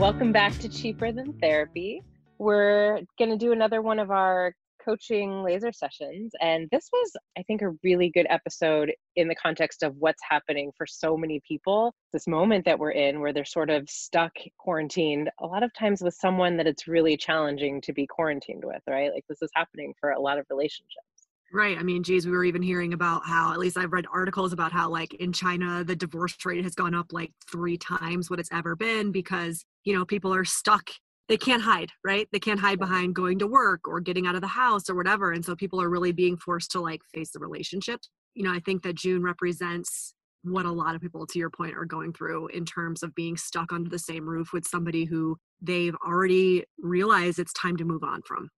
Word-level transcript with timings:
Welcome 0.00 0.32
back 0.32 0.56
to 0.60 0.68
Cheaper 0.70 1.12
Than 1.12 1.34
Therapy. 1.42 2.02
We're 2.38 3.02
going 3.18 3.30
to 3.32 3.36
do 3.36 3.52
another 3.52 3.82
one 3.82 3.98
of 3.98 4.10
our 4.10 4.54
coaching 4.82 5.42
laser 5.42 5.72
sessions. 5.72 6.32
And 6.40 6.70
this 6.72 6.88
was, 6.90 7.12
I 7.36 7.42
think, 7.42 7.60
a 7.60 7.72
really 7.84 8.08
good 8.08 8.26
episode 8.30 8.92
in 9.16 9.28
the 9.28 9.34
context 9.34 9.82
of 9.82 9.94
what's 9.98 10.22
happening 10.26 10.72
for 10.74 10.86
so 10.86 11.18
many 11.18 11.42
people. 11.46 11.94
This 12.14 12.26
moment 12.26 12.64
that 12.64 12.78
we're 12.78 12.92
in 12.92 13.20
where 13.20 13.34
they're 13.34 13.44
sort 13.44 13.68
of 13.68 13.90
stuck 13.90 14.32
quarantined, 14.56 15.28
a 15.38 15.46
lot 15.46 15.62
of 15.62 15.70
times 15.74 16.00
with 16.00 16.14
someone 16.14 16.56
that 16.56 16.66
it's 16.66 16.88
really 16.88 17.18
challenging 17.18 17.82
to 17.82 17.92
be 17.92 18.06
quarantined 18.06 18.64
with, 18.64 18.80
right? 18.88 19.12
Like 19.12 19.26
this 19.28 19.42
is 19.42 19.50
happening 19.54 19.92
for 20.00 20.12
a 20.12 20.20
lot 20.20 20.38
of 20.38 20.46
relationships. 20.48 21.09
Right. 21.52 21.76
I 21.76 21.82
mean, 21.82 22.04
geez, 22.04 22.26
we 22.26 22.32
were 22.32 22.44
even 22.44 22.62
hearing 22.62 22.92
about 22.92 23.22
how, 23.26 23.52
at 23.52 23.58
least 23.58 23.76
I've 23.76 23.92
read 23.92 24.06
articles 24.12 24.52
about 24.52 24.70
how, 24.70 24.88
like, 24.88 25.14
in 25.14 25.32
China, 25.32 25.82
the 25.82 25.96
divorce 25.96 26.36
rate 26.44 26.62
has 26.62 26.76
gone 26.76 26.94
up 26.94 27.12
like 27.12 27.32
three 27.50 27.76
times 27.76 28.30
what 28.30 28.38
it's 28.38 28.52
ever 28.52 28.76
been 28.76 29.10
because, 29.10 29.64
you 29.84 29.92
know, 29.92 30.04
people 30.04 30.32
are 30.32 30.44
stuck. 30.44 30.90
They 31.28 31.36
can't 31.36 31.62
hide, 31.62 31.90
right? 32.04 32.28
They 32.32 32.38
can't 32.38 32.60
hide 32.60 32.78
behind 32.78 33.16
going 33.16 33.40
to 33.40 33.48
work 33.48 33.88
or 33.88 33.98
getting 33.98 34.28
out 34.28 34.36
of 34.36 34.42
the 34.42 34.46
house 34.46 34.88
or 34.88 34.94
whatever. 34.94 35.32
And 35.32 35.44
so 35.44 35.56
people 35.56 35.82
are 35.82 35.90
really 35.90 36.12
being 36.12 36.36
forced 36.36 36.70
to 36.72 36.80
like 36.80 37.00
face 37.12 37.32
the 37.32 37.40
relationship. 37.40 38.00
You 38.34 38.44
know, 38.44 38.52
I 38.52 38.60
think 38.60 38.82
that 38.84 38.94
June 38.94 39.22
represents 39.24 40.14
what 40.42 40.66
a 40.66 40.72
lot 40.72 40.94
of 40.94 41.00
people, 41.00 41.26
to 41.26 41.38
your 41.38 41.50
point, 41.50 41.76
are 41.76 41.84
going 41.84 42.12
through 42.12 42.46
in 42.48 42.64
terms 42.64 43.02
of 43.02 43.14
being 43.14 43.36
stuck 43.36 43.72
under 43.72 43.90
the 43.90 43.98
same 43.98 44.28
roof 44.28 44.52
with 44.52 44.66
somebody 44.66 45.04
who 45.04 45.36
they've 45.60 45.96
already 46.06 46.64
realized 46.78 47.40
it's 47.40 47.52
time 47.54 47.76
to 47.76 47.84
move 47.84 48.04
on 48.04 48.22
from. 48.22 48.50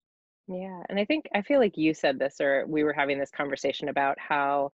Yeah. 0.52 0.82
And 0.88 0.98
I 0.98 1.04
think, 1.04 1.26
I 1.34 1.42
feel 1.42 1.60
like 1.60 1.76
you 1.76 1.94
said 1.94 2.18
this, 2.18 2.40
or 2.40 2.64
we 2.66 2.84
were 2.84 2.92
having 2.92 3.18
this 3.18 3.30
conversation 3.30 3.88
about 3.88 4.18
how 4.18 4.70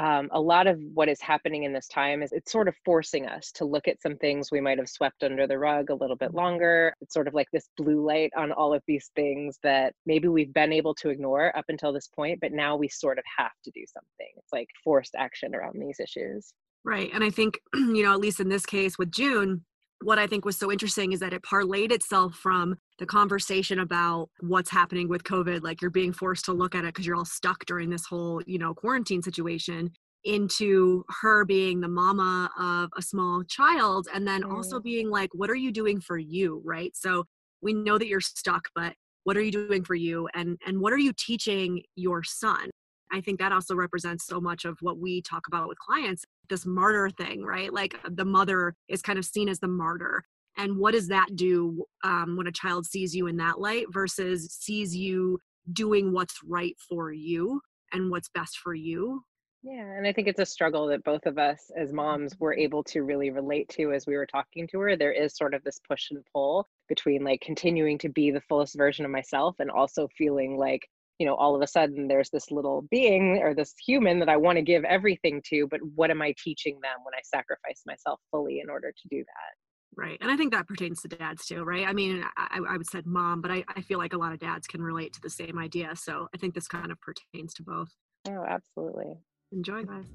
um, 0.00 0.30
a 0.32 0.40
lot 0.40 0.66
of 0.66 0.80
what 0.94 1.10
is 1.10 1.20
happening 1.20 1.64
in 1.64 1.74
this 1.74 1.86
time 1.86 2.22
is 2.22 2.32
it's 2.32 2.50
sort 2.50 2.68
of 2.68 2.74
forcing 2.86 3.26
us 3.26 3.52
to 3.52 3.66
look 3.66 3.86
at 3.86 4.00
some 4.00 4.16
things 4.16 4.50
we 4.50 4.60
might 4.60 4.78
have 4.78 4.88
swept 4.88 5.22
under 5.22 5.46
the 5.46 5.58
rug 5.58 5.90
a 5.90 5.94
little 5.94 6.16
bit 6.16 6.30
mm-hmm. 6.30 6.38
longer. 6.38 6.94
It's 7.02 7.12
sort 7.12 7.28
of 7.28 7.34
like 7.34 7.48
this 7.52 7.68
blue 7.76 8.02
light 8.04 8.32
on 8.34 8.50
all 8.50 8.72
of 8.72 8.82
these 8.86 9.10
things 9.14 9.58
that 9.62 9.92
maybe 10.06 10.28
we've 10.28 10.54
been 10.54 10.72
able 10.72 10.94
to 10.96 11.10
ignore 11.10 11.54
up 11.56 11.66
until 11.68 11.92
this 11.92 12.08
point, 12.08 12.40
but 12.40 12.52
now 12.52 12.76
we 12.76 12.88
sort 12.88 13.18
of 13.18 13.24
have 13.36 13.52
to 13.64 13.70
do 13.72 13.84
something. 13.92 14.32
It's 14.36 14.52
like 14.52 14.68
forced 14.82 15.14
action 15.16 15.54
around 15.54 15.78
these 15.78 16.00
issues. 16.00 16.54
Right. 16.82 17.10
And 17.12 17.22
I 17.22 17.28
think, 17.28 17.60
you 17.74 18.02
know, 18.02 18.14
at 18.14 18.20
least 18.20 18.40
in 18.40 18.48
this 18.48 18.64
case 18.64 18.96
with 18.98 19.12
June, 19.12 19.66
what 20.02 20.18
I 20.18 20.26
think 20.26 20.44
was 20.44 20.56
so 20.56 20.72
interesting 20.72 21.12
is 21.12 21.20
that 21.20 21.32
it 21.32 21.42
parlayed 21.42 21.92
itself 21.92 22.34
from 22.34 22.76
the 22.98 23.06
conversation 23.06 23.80
about 23.80 24.28
what's 24.40 24.70
happening 24.70 25.08
with 25.08 25.24
COVID, 25.24 25.62
like 25.62 25.82
you're 25.82 25.90
being 25.90 26.12
forced 26.12 26.46
to 26.46 26.52
look 26.52 26.74
at 26.74 26.84
it 26.84 26.94
because 26.94 27.06
you're 27.06 27.16
all 27.16 27.24
stuck 27.24 27.64
during 27.66 27.90
this 27.90 28.06
whole, 28.06 28.40
you 28.46 28.58
know, 28.58 28.74
quarantine 28.74 29.22
situation, 29.22 29.90
into 30.24 31.04
her 31.20 31.44
being 31.44 31.80
the 31.80 31.88
mama 31.88 32.50
of 32.58 32.90
a 32.96 33.02
small 33.02 33.42
child 33.44 34.06
and 34.12 34.26
then 34.26 34.42
mm. 34.42 34.52
also 34.52 34.80
being 34.80 35.08
like, 35.08 35.30
what 35.32 35.50
are 35.50 35.54
you 35.54 35.72
doing 35.72 36.00
for 36.00 36.18
you? 36.18 36.60
Right. 36.64 36.94
So 36.94 37.24
we 37.62 37.72
know 37.72 37.98
that 37.98 38.06
you're 38.06 38.20
stuck, 38.20 38.68
but 38.74 38.94
what 39.24 39.36
are 39.36 39.42
you 39.42 39.52
doing 39.52 39.84
for 39.84 39.94
you? 39.94 40.28
And 40.34 40.58
and 40.66 40.80
what 40.80 40.92
are 40.92 40.98
you 40.98 41.12
teaching 41.16 41.82
your 41.94 42.22
son? 42.22 42.70
I 43.12 43.20
think 43.20 43.38
that 43.38 43.52
also 43.52 43.74
represents 43.74 44.26
so 44.26 44.40
much 44.40 44.64
of 44.64 44.76
what 44.80 44.98
we 44.98 45.22
talk 45.22 45.46
about 45.46 45.68
with 45.68 45.78
clients 45.78 46.24
this 46.48 46.66
martyr 46.66 47.10
thing, 47.10 47.44
right? 47.44 47.72
Like 47.72 47.94
the 48.08 48.24
mother 48.24 48.74
is 48.88 49.02
kind 49.02 49.18
of 49.18 49.24
seen 49.24 49.48
as 49.48 49.60
the 49.60 49.68
martyr 49.68 50.24
and 50.56 50.76
what 50.76 50.92
does 50.92 51.08
that 51.08 51.36
do 51.36 51.84
um, 52.04 52.36
when 52.36 52.46
a 52.46 52.52
child 52.52 52.86
sees 52.86 53.14
you 53.14 53.26
in 53.26 53.36
that 53.36 53.60
light 53.60 53.86
versus 53.90 54.48
sees 54.52 54.94
you 54.94 55.38
doing 55.72 56.12
what's 56.12 56.38
right 56.46 56.76
for 56.88 57.12
you 57.12 57.60
and 57.92 58.10
what's 58.10 58.28
best 58.34 58.58
for 58.58 58.74
you 58.74 59.22
yeah 59.62 59.84
and 59.96 60.06
i 60.06 60.12
think 60.12 60.26
it's 60.26 60.40
a 60.40 60.46
struggle 60.46 60.86
that 60.86 61.04
both 61.04 61.26
of 61.26 61.38
us 61.38 61.70
as 61.76 61.92
moms 61.92 62.34
were 62.38 62.54
able 62.54 62.82
to 62.82 63.02
really 63.02 63.30
relate 63.30 63.68
to 63.68 63.92
as 63.92 64.06
we 64.06 64.16
were 64.16 64.26
talking 64.26 64.66
to 64.66 64.80
her 64.80 64.96
there 64.96 65.12
is 65.12 65.36
sort 65.36 65.54
of 65.54 65.62
this 65.64 65.80
push 65.88 66.10
and 66.10 66.24
pull 66.32 66.66
between 66.88 67.22
like 67.22 67.40
continuing 67.40 67.98
to 67.98 68.08
be 68.08 68.30
the 68.30 68.40
fullest 68.42 68.76
version 68.76 69.04
of 69.04 69.10
myself 69.10 69.56
and 69.60 69.70
also 69.70 70.08
feeling 70.16 70.56
like 70.56 70.88
you 71.20 71.26
know 71.26 71.36
all 71.36 71.54
of 71.54 71.62
a 71.62 71.66
sudden 71.66 72.08
there's 72.08 72.30
this 72.30 72.50
little 72.50 72.82
being 72.90 73.38
or 73.42 73.54
this 73.54 73.74
human 73.86 74.18
that 74.18 74.28
i 74.28 74.36
want 74.36 74.56
to 74.56 74.62
give 74.62 74.82
everything 74.84 75.40
to 75.44 75.68
but 75.70 75.78
what 75.94 76.10
am 76.10 76.20
i 76.20 76.34
teaching 76.42 76.80
them 76.82 76.96
when 77.04 77.14
i 77.14 77.20
sacrifice 77.22 77.82
myself 77.86 78.18
fully 78.32 78.58
in 78.58 78.68
order 78.68 78.90
to 78.90 79.08
do 79.08 79.18
that 79.18 79.54
Right. 79.96 80.18
And 80.20 80.30
I 80.30 80.36
think 80.36 80.52
that 80.52 80.68
pertains 80.68 81.02
to 81.02 81.08
dads 81.08 81.44
too, 81.46 81.64
right? 81.64 81.86
I 81.86 81.92
mean, 81.92 82.24
I, 82.36 82.60
I 82.68 82.76
would 82.76 82.88
say 82.88 83.02
mom, 83.04 83.42
but 83.42 83.50
I, 83.50 83.64
I 83.74 83.80
feel 83.80 83.98
like 83.98 84.12
a 84.12 84.18
lot 84.18 84.32
of 84.32 84.38
dads 84.38 84.68
can 84.68 84.80
relate 84.80 85.12
to 85.14 85.20
the 85.20 85.28
same 85.28 85.58
idea. 85.58 85.96
So 85.96 86.28
I 86.32 86.38
think 86.38 86.54
this 86.54 86.68
kind 86.68 86.92
of 86.92 86.98
pertains 87.00 87.52
to 87.54 87.64
both. 87.64 87.88
Oh, 88.28 88.44
absolutely. 88.48 89.18
Enjoy, 89.50 89.82
guys. 89.82 90.06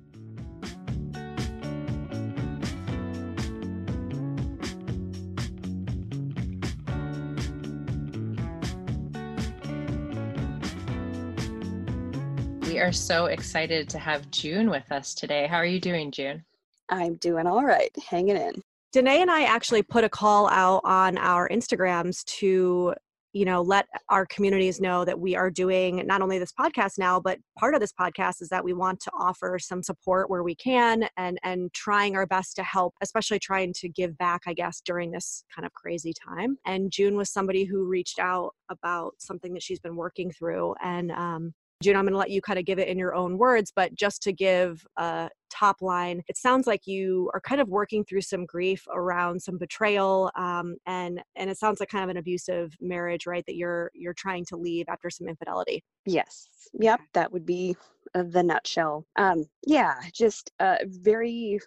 We 12.75 12.81
are 12.81 12.91
so 12.91 13.27
excited 13.27 13.87
to 13.87 13.99
have 13.99 14.29
June 14.31 14.69
with 14.69 14.91
us 14.91 15.13
today. 15.13 15.47
How 15.47 15.55
are 15.55 15.65
you 15.65 15.79
doing, 15.79 16.11
June? 16.11 16.43
I'm 16.89 17.15
doing 17.15 17.47
all 17.47 17.63
right, 17.63 17.89
hanging 18.09 18.35
in. 18.35 18.61
Danae 18.91 19.21
and 19.21 19.31
I 19.31 19.43
actually 19.43 19.81
put 19.81 20.03
a 20.03 20.09
call 20.09 20.49
out 20.49 20.81
on 20.83 21.17
our 21.17 21.47
Instagrams 21.47 22.25
to, 22.25 22.93
you 23.31 23.45
know, 23.45 23.61
let 23.61 23.87
our 24.09 24.25
communities 24.25 24.81
know 24.81 25.05
that 25.05 25.17
we 25.17 25.37
are 25.37 25.49
doing 25.49 26.05
not 26.05 26.21
only 26.21 26.37
this 26.37 26.51
podcast 26.51 26.97
now, 26.97 27.17
but 27.17 27.39
part 27.57 27.75
of 27.75 27.79
this 27.79 27.93
podcast 27.93 28.41
is 28.41 28.49
that 28.49 28.65
we 28.65 28.73
want 28.73 28.99
to 28.99 29.11
offer 29.17 29.57
some 29.57 29.81
support 29.81 30.29
where 30.29 30.43
we 30.43 30.53
can 30.53 31.07
and 31.15 31.39
and 31.43 31.71
trying 31.71 32.17
our 32.17 32.27
best 32.27 32.57
to 32.57 32.63
help, 32.63 32.93
especially 33.01 33.39
trying 33.39 33.71
to 33.77 33.87
give 33.87 34.17
back, 34.17 34.41
I 34.47 34.53
guess, 34.53 34.81
during 34.85 35.11
this 35.11 35.45
kind 35.55 35.65
of 35.65 35.71
crazy 35.71 36.11
time. 36.27 36.57
And 36.65 36.91
June 36.91 37.15
was 37.15 37.31
somebody 37.31 37.63
who 37.63 37.87
reached 37.87 38.19
out 38.19 38.51
about 38.67 39.13
something 39.17 39.53
that 39.53 39.63
she's 39.63 39.79
been 39.79 39.95
working 39.95 40.29
through. 40.29 40.75
And 40.83 41.13
um, 41.13 41.53
June, 41.85 41.95
I'm 41.95 42.05
going 42.05 42.13
to 42.13 42.17
let 42.17 42.31
you 42.31 42.41
kind 42.41 42.57
of 42.57 42.65
give 42.65 42.79
it 42.79 42.87
in 42.87 42.97
your 42.97 43.13
own 43.13 43.37
words, 43.37 43.71
but 43.75 43.93
just 43.93 44.23
to 44.23 44.33
give 44.33 44.83
a 44.97 45.29
top 45.51 45.83
line, 45.83 46.23
it 46.27 46.35
sounds 46.35 46.65
like 46.65 46.87
you 46.87 47.29
are 47.35 47.39
kind 47.39 47.61
of 47.61 47.69
working 47.69 48.03
through 48.03 48.21
some 48.21 48.47
grief 48.47 48.87
around 48.91 49.39
some 49.39 49.59
betrayal, 49.59 50.31
um, 50.35 50.77
and 50.87 51.21
and 51.35 51.47
it 51.51 51.59
sounds 51.59 51.79
like 51.79 51.89
kind 51.89 52.03
of 52.03 52.09
an 52.09 52.17
abusive 52.17 52.75
marriage, 52.81 53.27
right? 53.27 53.43
That 53.45 53.55
you're 53.55 53.91
you're 53.93 54.15
trying 54.15 54.45
to 54.45 54.57
leave 54.57 54.87
after 54.89 55.11
some 55.11 55.27
infidelity. 55.27 55.83
Yes. 56.07 56.47
Yep. 56.73 57.01
That 57.13 57.31
would 57.31 57.45
be 57.45 57.77
uh, 58.15 58.23
the 58.23 58.41
nutshell. 58.41 59.05
Um, 59.15 59.45
yeah, 59.67 59.93
just 60.11 60.49
a 60.59 60.79
very 60.87 61.59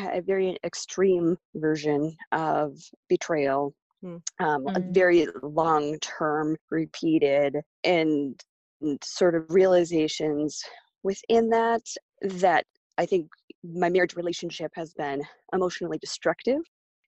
a 0.00 0.20
very 0.20 0.56
extreme 0.64 1.36
version 1.54 2.16
of 2.32 2.76
betrayal 3.08 3.72
hmm. 4.02 4.16
um, 4.40 4.64
mm. 4.64 4.76
a 4.76 4.80
very 4.92 5.28
long 5.42 5.98
term 6.00 6.56
repeated 6.70 7.58
and 7.84 8.42
sort 9.02 9.34
of 9.34 9.44
realizations 9.48 10.60
within 11.02 11.48
that 11.50 11.82
that 12.22 12.64
I 12.98 13.06
think 13.06 13.28
my 13.62 13.88
marriage 13.88 14.16
relationship 14.16 14.72
has 14.74 14.92
been 14.94 15.22
emotionally 15.52 15.98
destructive. 15.98 16.60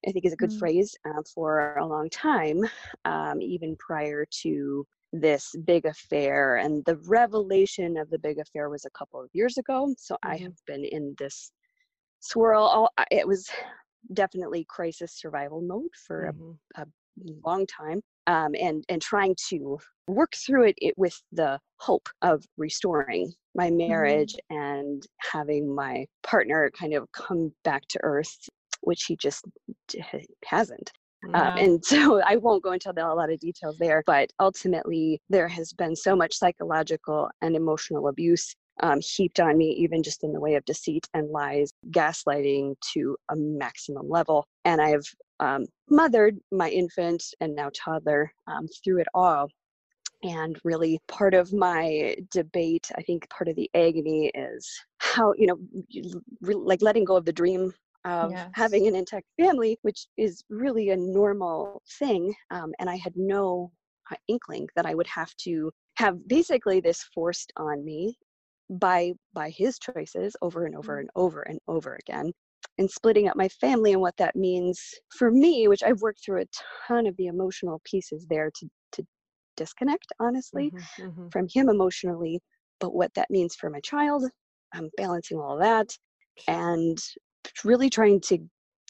I 0.06 0.12
think 0.12 0.24
is 0.24 0.32
a 0.32 0.36
good 0.36 0.50
mm. 0.50 0.58
phrase 0.58 0.94
uh, 1.08 1.22
for 1.34 1.76
a 1.76 1.86
long 1.86 2.08
time, 2.10 2.60
um, 3.04 3.40
even 3.40 3.76
prior 3.76 4.26
to 4.42 4.86
this 5.12 5.52
big 5.64 5.84
affair. 5.86 6.56
And 6.56 6.84
the 6.84 6.96
revelation 7.06 7.96
of 7.96 8.10
the 8.10 8.18
big 8.18 8.38
affair 8.38 8.68
was 8.68 8.84
a 8.84 8.90
couple 8.90 9.20
of 9.20 9.30
years 9.32 9.56
ago. 9.58 9.92
So 9.98 10.14
mm-hmm. 10.14 10.30
I 10.30 10.36
have 10.36 10.54
been 10.66 10.84
in 10.84 11.14
this 11.18 11.50
swirl. 12.20 12.62
All, 12.62 12.90
it 13.10 13.26
was 13.26 13.48
definitely 14.12 14.66
crisis 14.68 15.18
survival 15.18 15.60
mode 15.60 15.90
for 16.06 16.32
mm-hmm. 16.32 16.80
a, 16.80 16.82
a 16.82 16.86
long 17.44 17.66
time 17.66 18.00
um, 18.26 18.54
and 18.60 18.84
and 18.88 19.00
trying 19.02 19.34
to 19.48 19.78
work 20.08 20.34
through 20.36 20.64
it, 20.64 20.74
it 20.78 20.94
with 20.96 21.20
the 21.32 21.58
hope 21.78 22.08
of 22.22 22.44
restoring 22.56 23.32
my 23.54 23.70
marriage 23.70 24.34
mm-hmm. 24.50 24.62
and 24.62 25.02
having 25.18 25.74
my 25.74 26.06
partner 26.22 26.70
kind 26.78 26.94
of 26.94 27.10
come 27.12 27.52
back 27.64 27.82
to 27.88 27.98
earth 28.02 28.48
which 28.82 29.04
he 29.04 29.16
just 29.16 29.44
hasn't 30.44 30.92
yeah. 31.28 31.52
Um, 31.52 31.58
and 31.58 31.84
so 31.84 32.20
I 32.22 32.36
won't 32.36 32.62
go 32.62 32.72
into 32.72 32.90
a 32.90 33.14
lot 33.14 33.32
of 33.32 33.40
details 33.40 33.76
there, 33.78 34.02
but 34.06 34.30
ultimately, 34.40 35.20
there 35.28 35.48
has 35.48 35.72
been 35.72 35.96
so 35.96 36.14
much 36.14 36.36
psychological 36.36 37.30
and 37.42 37.56
emotional 37.56 38.08
abuse 38.08 38.54
um, 38.82 39.00
heaped 39.00 39.40
on 39.40 39.56
me, 39.56 39.70
even 39.70 40.02
just 40.02 40.22
in 40.22 40.32
the 40.32 40.40
way 40.40 40.54
of 40.54 40.64
deceit 40.64 41.08
and 41.14 41.30
lies, 41.30 41.70
gaslighting 41.90 42.74
to 42.92 43.16
a 43.30 43.36
maximum 43.36 44.08
level. 44.08 44.46
And 44.64 44.80
I've 44.80 45.06
um, 45.40 45.66
mothered 45.90 46.38
my 46.52 46.70
infant 46.70 47.22
and 47.40 47.54
now 47.54 47.70
toddler 47.74 48.32
um, 48.46 48.66
through 48.82 49.00
it 49.00 49.08
all. 49.14 49.48
And 50.22 50.58
really, 50.64 50.98
part 51.08 51.34
of 51.34 51.52
my 51.52 52.16
debate, 52.30 52.90
I 52.96 53.02
think 53.02 53.28
part 53.28 53.48
of 53.48 53.56
the 53.56 53.70
agony 53.74 54.30
is 54.34 54.68
how, 54.98 55.34
you 55.36 55.46
know, 55.46 55.58
like 56.42 56.82
letting 56.82 57.04
go 57.04 57.16
of 57.16 57.26
the 57.26 57.32
dream 57.32 57.72
of 58.04 58.30
yes. 58.32 58.48
having 58.54 58.86
an 58.86 58.96
intact 58.96 59.26
family, 59.38 59.78
which 59.82 60.06
is 60.16 60.42
really 60.48 60.90
a 60.90 60.96
normal 60.96 61.82
thing. 61.98 62.34
Um, 62.50 62.72
and 62.78 62.88
I 62.88 62.96
had 62.96 63.12
no 63.16 63.70
uh, 64.10 64.16
inkling 64.28 64.68
that 64.74 64.86
I 64.86 64.94
would 64.94 65.08
have 65.08 65.34
to 65.42 65.70
have 65.96 66.26
basically 66.28 66.80
this 66.80 67.02
forced 67.14 67.52
on 67.56 67.84
me 67.84 68.16
by 68.70 69.12
by 69.32 69.50
his 69.50 69.78
choices 69.78 70.36
over 70.42 70.66
and 70.66 70.74
over 70.74 70.96
mm. 70.96 71.00
and 71.00 71.10
over 71.14 71.42
and 71.42 71.60
over 71.68 71.98
again 72.00 72.32
and 72.78 72.90
splitting 72.90 73.28
up 73.28 73.36
my 73.36 73.48
family 73.48 73.92
and 73.92 74.00
what 74.00 74.16
that 74.16 74.36
means 74.36 74.80
for 75.16 75.30
me 75.30 75.68
which 75.68 75.82
i've 75.82 76.00
worked 76.00 76.24
through 76.24 76.40
a 76.40 76.46
ton 76.86 77.06
of 77.06 77.16
the 77.16 77.26
emotional 77.26 77.80
pieces 77.84 78.26
there 78.28 78.50
to 78.54 78.68
to 78.92 79.04
disconnect 79.56 80.06
honestly 80.20 80.70
mm-hmm, 80.70 81.08
mm-hmm. 81.08 81.28
from 81.28 81.46
him 81.52 81.68
emotionally 81.68 82.40
but 82.80 82.94
what 82.94 83.12
that 83.14 83.30
means 83.30 83.54
for 83.54 83.70
my 83.70 83.80
child 83.80 84.24
i'm 84.74 84.90
balancing 84.96 85.38
all 85.38 85.58
that 85.58 85.88
and 86.48 86.98
really 87.64 87.88
trying 87.88 88.20
to 88.20 88.38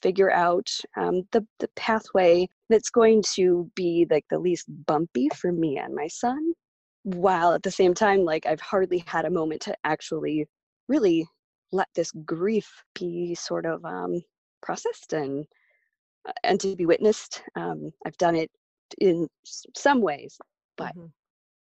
figure 0.02 0.30
out 0.30 0.68
um, 0.96 1.22
the 1.32 1.46
the 1.58 1.68
pathway 1.76 2.46
that's 2.68 2.90
going 2.90 3.22
to 3.34 3.70
be 3.74 4.06
like 4.10 4.24
the 4.30 4.38
least 4.38 4.66
bumpy 4.86 5.28
for 5.34 5.52
me 5.52 5.78
and 5.78 5.94
my 5.94 6.06
son 6.06 6.52
while 7.04 7.52
at 7.52 7.62
the 7.62 7.70
same 7.70 7.94
time 7.94 8.24
like 8.24 8.44
i've 8.46 8.60
hardly 8.60 9.02
had 9.06 9.24
a 9.24 9.30
moment 9.30 9.60
to 9.60 9.74
actually 9.84 10.46
really 10.88 11.26
let 11.72 11.88
this 11.94 12.12
grief 12.24 12.84
be 12.98 13.34
sort 13.34 13.66
of 13.66 13.84
um, 13.84 14.22
processed 14.62 15.12
and 15.12 15.44
uh, 16.28 16.32
and 16.44 16.60
to 16.60 16.76
be 16.76 16.86
witnessed 16.86 17.42
um, 17.56 17.90
i've 18.06 18.16
done 18.18 18.36
it 18.36 18.50
in 18.98 19.28
some 19.74 20.00
ways 20.00 20.38
but 20.76 20.94
mm-hmm. 20.96 21.06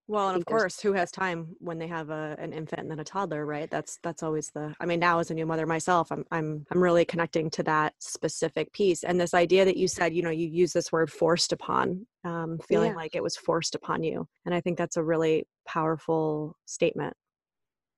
Well, 0.06 0.28
and 0.28 0.36
of 0.36 0.44
course, 0.44 0.80
who 0.80 0.92
has 0.92 1.10
time 1.10 1.56
when 1.60 1.78
they 1.78 1.86
have 1.86 2.10
a, 2.10 2.36
an 2.38 2.52
infant 2.52 2.82
and 2.82 2.90
then 2.90 3.00
a 3.00 3.04
toddler, 3.04 3.46
right? 3.46 3.70
That's 3.70 3.98
that's 4.02 4.22
always 4.22 4.50
the. 4.50 4.74
I 4.78 4.84
mean, 4.84 5.00
now 5.00 5.18
as 5.18 5.30
a 5.30 5.34
new 5.34 5.46
mother 5.46 5.66
myself, 5.66 6.12
I'm 6.12 6.26
I'm 6.30 6.66
I'm 6.70 6.82
really 6.82 7.06
connecting 7.06 7.48
to 7.50 7.62
that 7.62 7.94
specific 8.00 8.70
piece 8.74 9.02
and 9.02 9.18
this 9.18 9.32
idea 9.32 9.64
that 9.64 9.78
you 9.78 9.88
said, 9.88 10.14
you 10.14 10.22
know, 10.22 10.30
you 10.30 10.46
use 10.46 10.74
this 10.74 10.92
word 10.92 11.10
forced 11.10 11.52
upon, 11.52 12.06
um, 12.22 12.58
feeling 12.68 12.90
yeah. 12.90 12.96
like 12.96 13.14
it 13.14 13.22
was 13.22 13.36
forced 13.36 13.74
upon 13.74 14.02
you, 14.02 14.28
and 14.44 14.54
I 14.54 14.60
think 14.60 14.76
that's 14.76 14.98
a 14.98 15.02
really 15.02 15.46
powerful 15.66 16.56
statement. 16.66 17.14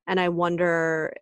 And 0.07 0.21
I 0.21 0.29
wonder, 0.29 1.13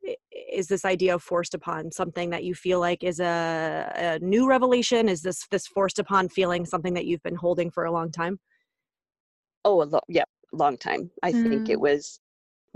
is 0.55 0.69
this 0.69 0.85
idea 0.85 1.19
forced 1.19 1.55
upon 1.55 1.91
something 1.91 2.31
that 2.31 2.45
you 2.45 2.55
feel 2.55 2.81
like 2.81 3.03
is 3.03 3.21
a, 3.21 3.93
a 3.97 4.19
new 4.25 4.49
revelation? 4.49 5.09
Is 5.09 5.23
this 5.23 5.47
this 5.51 5.67
forced 5.67 5.99
upon 5.99 6.29
feeling 6.29 6.65
something 6.65 6.95
that 6.95 7.06
you've 7.06 7.23
been 7.23 7.37
holding 7.37 7.71
for 7.71 7.85
a 7.85 7.93
long 7.93 8.11
time? 8.11 8.39
Oh, 9.65 9.83
a 9.83 9.85
lot. 9.85 10.05
Yeah, 10.09 10.25
long 10.53 10.77
time. 10.77 11.11
I 11.23 11.33
mm. 11.33 11.49
think 11.49 11.69
it 11.69 11.79
mm. 11.79 11.83
was 11.83 12.21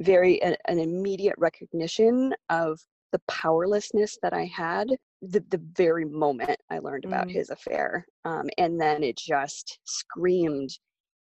very 0.00 0.40
an, 0.42 0.56
an 0.66 0.78
immediate 0.78 1.34
recognition 1.38 2.34
of 2.50 2.80
the 3.12 3.20
powerlessness 3.28 4.18
that 4.22 4.32
I 4.32 4.44
had 4.44 4.88
the, 5.22 5.42
the 5.50 5.60
very 5.76 6.04
moment 6.04 6.58
I 6.70 6.78
learned 6.78 7.04
about 7.04 7.28
mm. 7.28 7.32
his 7.32 7.50
affair. 7.50 8.06
Um, 8.24 8.48
and 8.58 8.80
then 8.80 9.02
it 9.02 9.16
just 9.16 9.78
screamed 9.84 10.70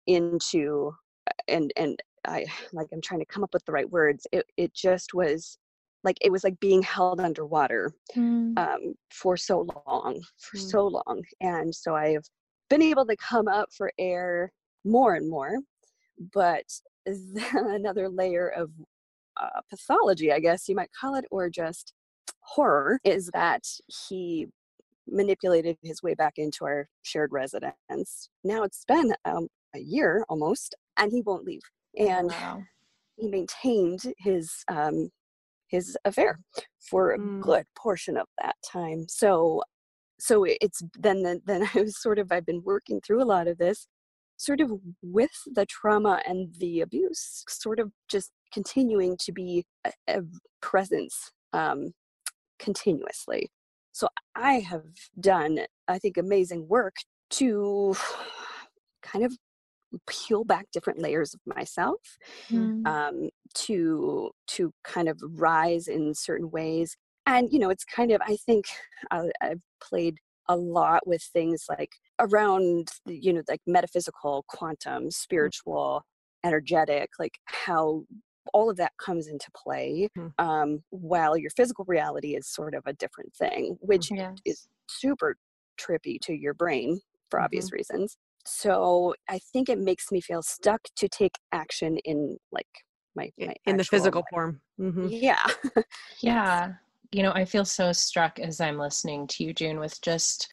into 0.07 0.93
and 1.49 1.73
and 1.77 2.01
I 2.27 2.47
like 2.73 2.89
I'm 2.93 3.01
trying 3.01 3.21
to 3.21 3.27
come 3.27 3.45
up 3.45 3.55
with 3.55 3.65
the 3.65 3.73
right 3.73 3.91
words. 3.91 4.27
It 4.33 4.47
it 4.57 4.75
just 4.75 5.15
was 5.15 5.59
like 6.07 6.17
it 6.23 6.33
was 6.33 6.45
like 6.45 6.59
being 6.61 6.83
held 6.83 7.21
underwater 7.21 7.93
mm. 8.17 8.59
um, 8.59 8.95
for 9.11 9.37
so 9.37 9.67
long, 9.87 10.23
for 10.39 10.57
mm. 10.57 10.71
so 10.71 10.87
long. 10.87 11.23
And 11.43 11.75
so 11.75 11.95
I've 11.95 12.25
been 12.71 12.83
able 12.83 13.05
to 13.07 13.17
come 13.17 13.49
up 13.49 13.69
for 13.77 13.93
air 13.99 14.51
more 14.85 15.15
and 15.15 15.29
more 15.29 15.59
but 16.33 16.65
another 17.53 18.09
layer 18.09 18.49
of 18.49 18.71
uh, 19.41 19.61
pathology, 19.69 20.33
I 20.33 20.41
guess 20.41 20.69
you 20.69 20.75
might 20.75 20.91
call 20.99 21.15
it, 21.15 21.25
or 21.31 21.51
just 21.51 21.93
horror, 22.41 22.99
is 23.05 23.31
that 23.33 23.65
he 24.09 24.47
manipulated 25.07 25.77
his 25.83 26.03
way 26.03 26.15
back 26.15 26.35
into 26.37 26.65
our 26.65 26.89
shared 27.03 27.33
residence. 27.33 28.29
Now 28.43 28.63
it's 28.63 28.85
been 28.87 29.15
um, 29.25 29.49
a 29.75 29.79
year 29.79 30.25
almost, 30.29 30.75
and 30.97 31.13
he 31.13 31.23
won't 31.23 31.45
leave. 31.45 31.61
And 31.99 32.29
wow. 32.29 32.63
he 33.17 33.29
maintained 33.29 34.03
his 34.19 34.65
um, 34.69 35.11
his 35.69 35.97
affair 36.05 36.41
for 36.91 37.13
a 37.13 37.19
mm. 37.19 37.41
good 37.41 37.65
portion 37.77 38.17
of 38.17 38.27
that 38.43 38.57
time. 38.65 39.07
So, 39.09 39.63
so 40.19 40.45
it's 40.45 40.83
then 40.99 41.41
then 41.47 41.69
I 41.75 41.81
was 41.81 42.01
sort 42.01 42.19
of 42.19 42.33
I've 42.33 42.47
been 42.47 42.63
working 42.65 43.01
through 43.01 43.23
a 43.23 43.25
lot 43.25 43.49
of 43.49 43.59
this, 43.59 43.87
sort 44.37 44.61
of 44.61 44.71
with 45.03 45.31
the 45.47 45.67
trauma 45.67 46.21
and 46.27 46.55
the 46.59 46.81
abuse 46.81 47.45
sort 47.49 47.81
of 47.81 47.91
just 48.09 48.31
continuing 48.53 49.17
to 49.19 49.33
be 49.33 49.65
a, 49.85 49.93
a 50.09 50.23
presence 50.61 51.33
um, 51.53 51.93
continuously 52.59 53.51
so 53.93 54.09
i 54.35 54.55
have 54.55 54.85
done 55.21 55.59
i 55.89 55.99
think 55.99 56.17
amazing 56.17 56.67
work 56.69 56.97
to 57.31 57.95
kind 59.03 59.25
of 59.25 59.37
peel 60.09 60.45
back 60.45 60.67
different 60.73 61.01
layers 61.01 61.35
of 61.35 61.41
myself 61.47 62.01
mm. 62.51 62.87
um, 62.87 63.29
to 63.55 64.31
to 64.47 64.73
kind 64.85 65.09
of 65.09 65.21
rise 65.35 65.89
in 65.89 66.15
certain 66.15 66.51
ways 66.51 66.97
and 67.27 67.53
you 67.53 67.59
know 67.59 67.71
it's 67.71 67.85
kind 67.85 68.11
of 68.11 68.21
i 68.27 68.37
think 68.47 68.67
uh, 69.11 69.25
i've 69.41 69.63
played 69.83 70.17
a 70.49 70.57
lot 70.57 71.07
with 71.07 71.23
things 71.23 71.65
like 71.69 71.91
around 72.21 72.89
you 73.07 73.33
know 73.33 73.43
like 73.49 73.61
metaphysical 73.67 74.45
quantum 74.49 75.05
mm. 75.05 75.13
spiritual 75.13 76.03
energetic 76.45 77.11
like 77.19 77.39
how 77.47 78.03
all 78.53 78.71
of 78.71 78.77
that 78.77 78.93
comes 78.99 79.27
into 79.27 79.49
play 79.57 80.09
mm. 80.17 80.33
um, 80.39 80.81
while 80.91 81.37
your 81.37 81.51
physical 81.51 81.85
reality 81.89 82.37
is 82.37 82.47
sort 82.47 82.75
of 82.75 82.83
a 82.87 82.93
different 82.93 83.35
thing 83.35 83.77
which 83.81 84.11
yes. 84.13 84.37
is 84.45 84.69
super 84.89 85.37
trippy 85.81 86.19
to 86.21 86.33
your 86.33 86.55
brain 86.55 87.01
for 87.31 87.41
obvious 87.41 87.67
mm-hmm. 87.67 87.77
reasons 87.77 88.17
so 88.47 89.15
i 89.29 89.39
think 89.53 89.69
it 89.69 89.79
makes 89.79 90.11
me 90.11 90.21
feel 90.21 90.43
stuck 90.43 90.81
to 90.97 91.09
take 91.09 91.39
action 91.53 91.99
in 92.05 92.37
like 92.53 92.67
my, 93.15 93.31
my 93.39 93.55
in 93.65 93.77
the 93.77 93.85
physical 93.85 94.21
life. 94.21 94.31
form 94.31 94.61
mm-hmm. 94.81 95.09
yeah 95.09 95.47
yeah 96.21 96.73
you 97.13 97.23
know, 97.23 97.33
I 97.33 97.45
feel 97.45 97.65
so 97.65 97.93
struck 97.93 98.39
as 98.39 98.61
I'm 98.61 98.79
listening 98.79 99.27
to 99.29 99.45
you, 99.45 99.53
June, 99.55 99.79
with 99.79 100.01
just 100.03 100.53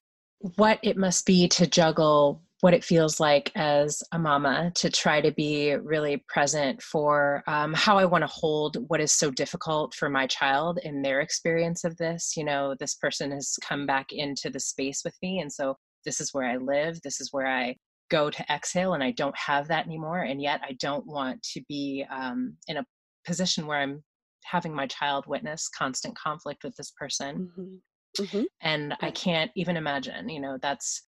what 0.55 0.79
it 0.83 0.97
must 0.97 1.25
be 1.25 1.47
to 1.49 1.67
juggle 1.67 2.41
what 2.61 2.73
it 2.73 2.83
feels 2.83 3.19
like 3.19 3.51
as 3.55 4.01
a 4.13 4.19
mama 4.19 4.71
to 4.75 4.89
try 4.89 5.19
to 5.19 5.31
be 5.33 5.73
really 5.73 6.23
present 6.29 6.81
for 6.81 7.43
um, 7.47 7.73
how 7.73 7.97
I 7.97 8.05
want 8.05 8.21
to 8.21 8.31
hold 8.31 8.77
what 8.87 9.01
is 9.01 9.11
so 9.11 9.29
difficult 9.29 9.93
for 9.93 10.09
my 10.09 10.27
child 10.27 10.79
in 10.83 11.01
their 11.01 11.19
experience 11.19 11.83
of 11.83 11.97
this. 11.97 12.37
You 12.37 12.45
know, 12.45 12.75
this 12.79 12.95
person 12.95 13.31
has 13.31 13.57
come 13.61 13.85
back 13.85 14.07
into 14.11 14.49
the 14.49 14.61
space 14.61 15.01
with 15.03 15.15
me. 15.21 15.39
And 15.39 15.51
so 15.51 15.75
this 16.05 16.21
is 16.21 16.33
where 16.33 16.45
I 16.45 16.55
live, 16.55 17.01
this 17.01 17.19
is 17.19 17.33
where 17.33 17.47
I 17.47 17.75
go 18.09 18.29
to 18.29 18.45
exhale, 18.51 18.93
and 18.93 19.03
I 19.03 19.11
don't 19.11 19.37
have 19.37 19.67
that 19.69 19.85
anymore. 19.85 20.21
And 20.21 20.41
yet 20.41 20.61
I 20.63 20.77
don't 20.79 21.05
want 21.05 21.41
to 21.53 21.61
be 21.67 22.05
um, 22.11 22.57
in 22.67 22.77
a 22.77 22.85
position 23.25 23.65
where 23.65 23.79
I'm 23.79 24.03
having 24.45 24.73
my 24.73 24.87
child 24.87 25.25
witness 25.27 25.69
constant 25.69 26.17
conflict 26.17 26.63
with 26.63 26.75
this 26.75 26.91
person 26.91 27.49
mm-hmm. 27.57 28.23
Mm-hmm. 28.23 28.43
and 28.61 28.93
i 29.01 29.09
can't 29.11 29.51
even 29.55 29.77
imagine 29.77 30.29
you 30.29 30.39
know 30.39 30.57
that's 30.61 31.07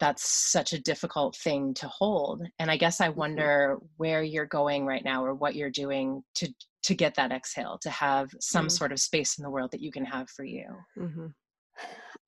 that's 0.00 0.50
such 0.50 0.72
a 0.72 0.82
difficult 0.82 1.36
thing 1.36 1.72
to 1.74 1.88
hold 1.88 2.42
and 2.58 2.70
i 2.70 2.76
guess 2.76 3.00
i 3.00 3.08
mm-hmm. 3.08 3.18
wonder 3.18 3.76
mm-hmm. 3.76 3.86
where 3.96 4.22
you're 4.22 4.46
going 4.46 4.84
right 4.84 5.04
now 5.04 5.24
or 5.24 5.34
what 5.34 5.54
you're 5.54 5.70
doing 5.70 6.22
to 6.34 6.48
to 6.82 6.94
get 6.94 7.14
that 7.14 7.32
exhale 7.32 7.78
to 7.80 7.90
have 7.90 8.28
some 8.40 8.66
mm-hmm. 8.66 8.70
sort 8.70 8.92
of 8.92 9.00
space 9.00 9.38
in 9.38 9.42
the 9.42 9.50
world 9.50 9.70
that 9.70 9.80
you 9.80 9.90
can 9.90 10.04
have 10.04 10.28
for 10.28 10.44
you 10.44 10.66
mm-hmm. 10.98 11.26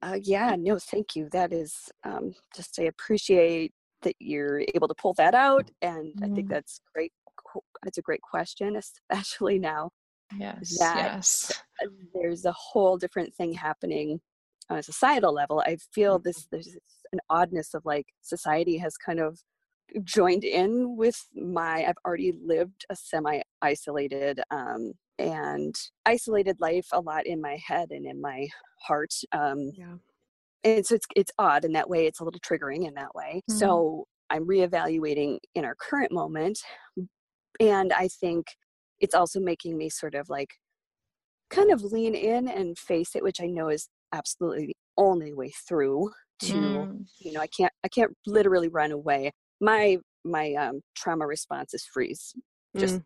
uh, 0.02 0.18
yeah 0.22 0.56
no 0.58 0.78
thank 0.78 1.14
you 1.14 1.28
that 1.32 1.52
is 1.52 1.74
um, 2.04 2.32
just 2.54 2.78
i 2.78 2.84
appreciate 2.84 3.72
that 4.06 4.14
you're 4.18 4.62
able 4.74 4.88
to 4.88 4.94
pull 4.94 5.14
that 5.14 5.34
out 5.34 5.70
and 5.82 6.12
i 6.22 6.28
think 6.28 6.48
that's 6.48 6.80
great 6.94 7.12
that's 7.82 7.98
a 7.98 8.02
great 8.02 8.20
question 8.22 8.76
especially 8.76 9.58
now 9.58 9.90
yes 10.38 10.78
that 10.78 10.96
yes. 10.96 11.62
there's 12.14 12.44
a 12.44 12.52
whole 12.52 12.96
different 12.96 13.34
thing 13.34 13.52
happening 13.52 14.20
on 14.70 14.78
a 14.78 14.82
societal 14.82 15.32
level. 15.32 15.62
I 15.64 15.76
feel 15.92 16.18
this 16.18 16.40
mm-hmm. 16.40 16.48
there's 16.52 16.76
an 17.12 17.20
oddness 17.30 17.74
of 17.74 17.84
like 17.84 18.06
society 18.22 18.78
has 18.78 18.96
kind 18.96 19.20
of 19.20 19.38
joined 20.02 20.42
in 20.42 20.96
with 20.96 21.16
my 21.32 21.84
i've 21.86 21.94
already 22.04 22.32
lived 22.44 22.84
a 22.90 22.96
semi 22.96 23.40
isolated 23.62 24.40
um 24.50 24.92
and 25.20 25.76
isolated 26.04 26.56
life 26.58 26.88
a 26.90 27.00
lot 27.00 27.24
in 27.24 27.40
my 27.40 27.56
head 27.64 27.92
and 27.92 28.04
in 28.04 28.20
my 28.20 28.48
heart 28.80 29.14
um 29.30 29.70
yeah 29.74 29.94
and 30.66 30.86
so 30.86 30.94
it's 30.94 31.06
it's 31.14 31.32
odd 31.38 31.64
in 31.64 31.72
that 31.72 31.88
way 31.88 32.06
it's 32.06 32.20
a 32.20 32.24
little 32.24 32.40
triggering 32.40 32.86
in 32.86 32.94
that 32.94 33.14
way 33.14 33.42
mm-hmm. 33.48 33.58
so 33.58 34.04
i'm 34.30 34.46
reevaluating 34.46 35.38
in 35.54 35.64
our 35.64 35.74
current 35.76 36.12
moment 36.12 36.58
and 37.60 37.92
i 37.92 38.08
think 38.08 38.46
it's 39.00 39.14
also 39.14 39.40
making 39.40 39.76
me 39.76 39.88
sort 39.88 40.14
of 40.14 40.28
like 40.28 40.50
kind 41.50 41.70
of 41.70 41.82
lean 41.82 42.14
in 42.14 42.48
and 42.48 42.78
face 42.78 43.14
it 43.14 43.22
which 43.22 43.40
i 43.40 43.46
know 43.46 43.68
is 43.68 43.88
absolutely 44.12 44.66
the 44.66 44.76
only 44.98 45.32
way 45.32 45.52
through 45.68 46.10
to 46.40 46.54
mm. 46.54 47.04
you 47.20 47.32
know 47.32 47.40
i 47.40 47.46
can't 47.46 47.72
i 47.84 47.88
can't 47.88 48.12
literally 48.26 48.68
run 48.68 48.92
away 48.92 49.30
my 49.60 49.96
my 50.24 50.52
um, 50.54 50.80
trauma 50.96 51.26
response 51.26 51.72
is 51.72 51.86
freeze 51.92 52.34
just 52.76 52.96
mm. 52.96 53.04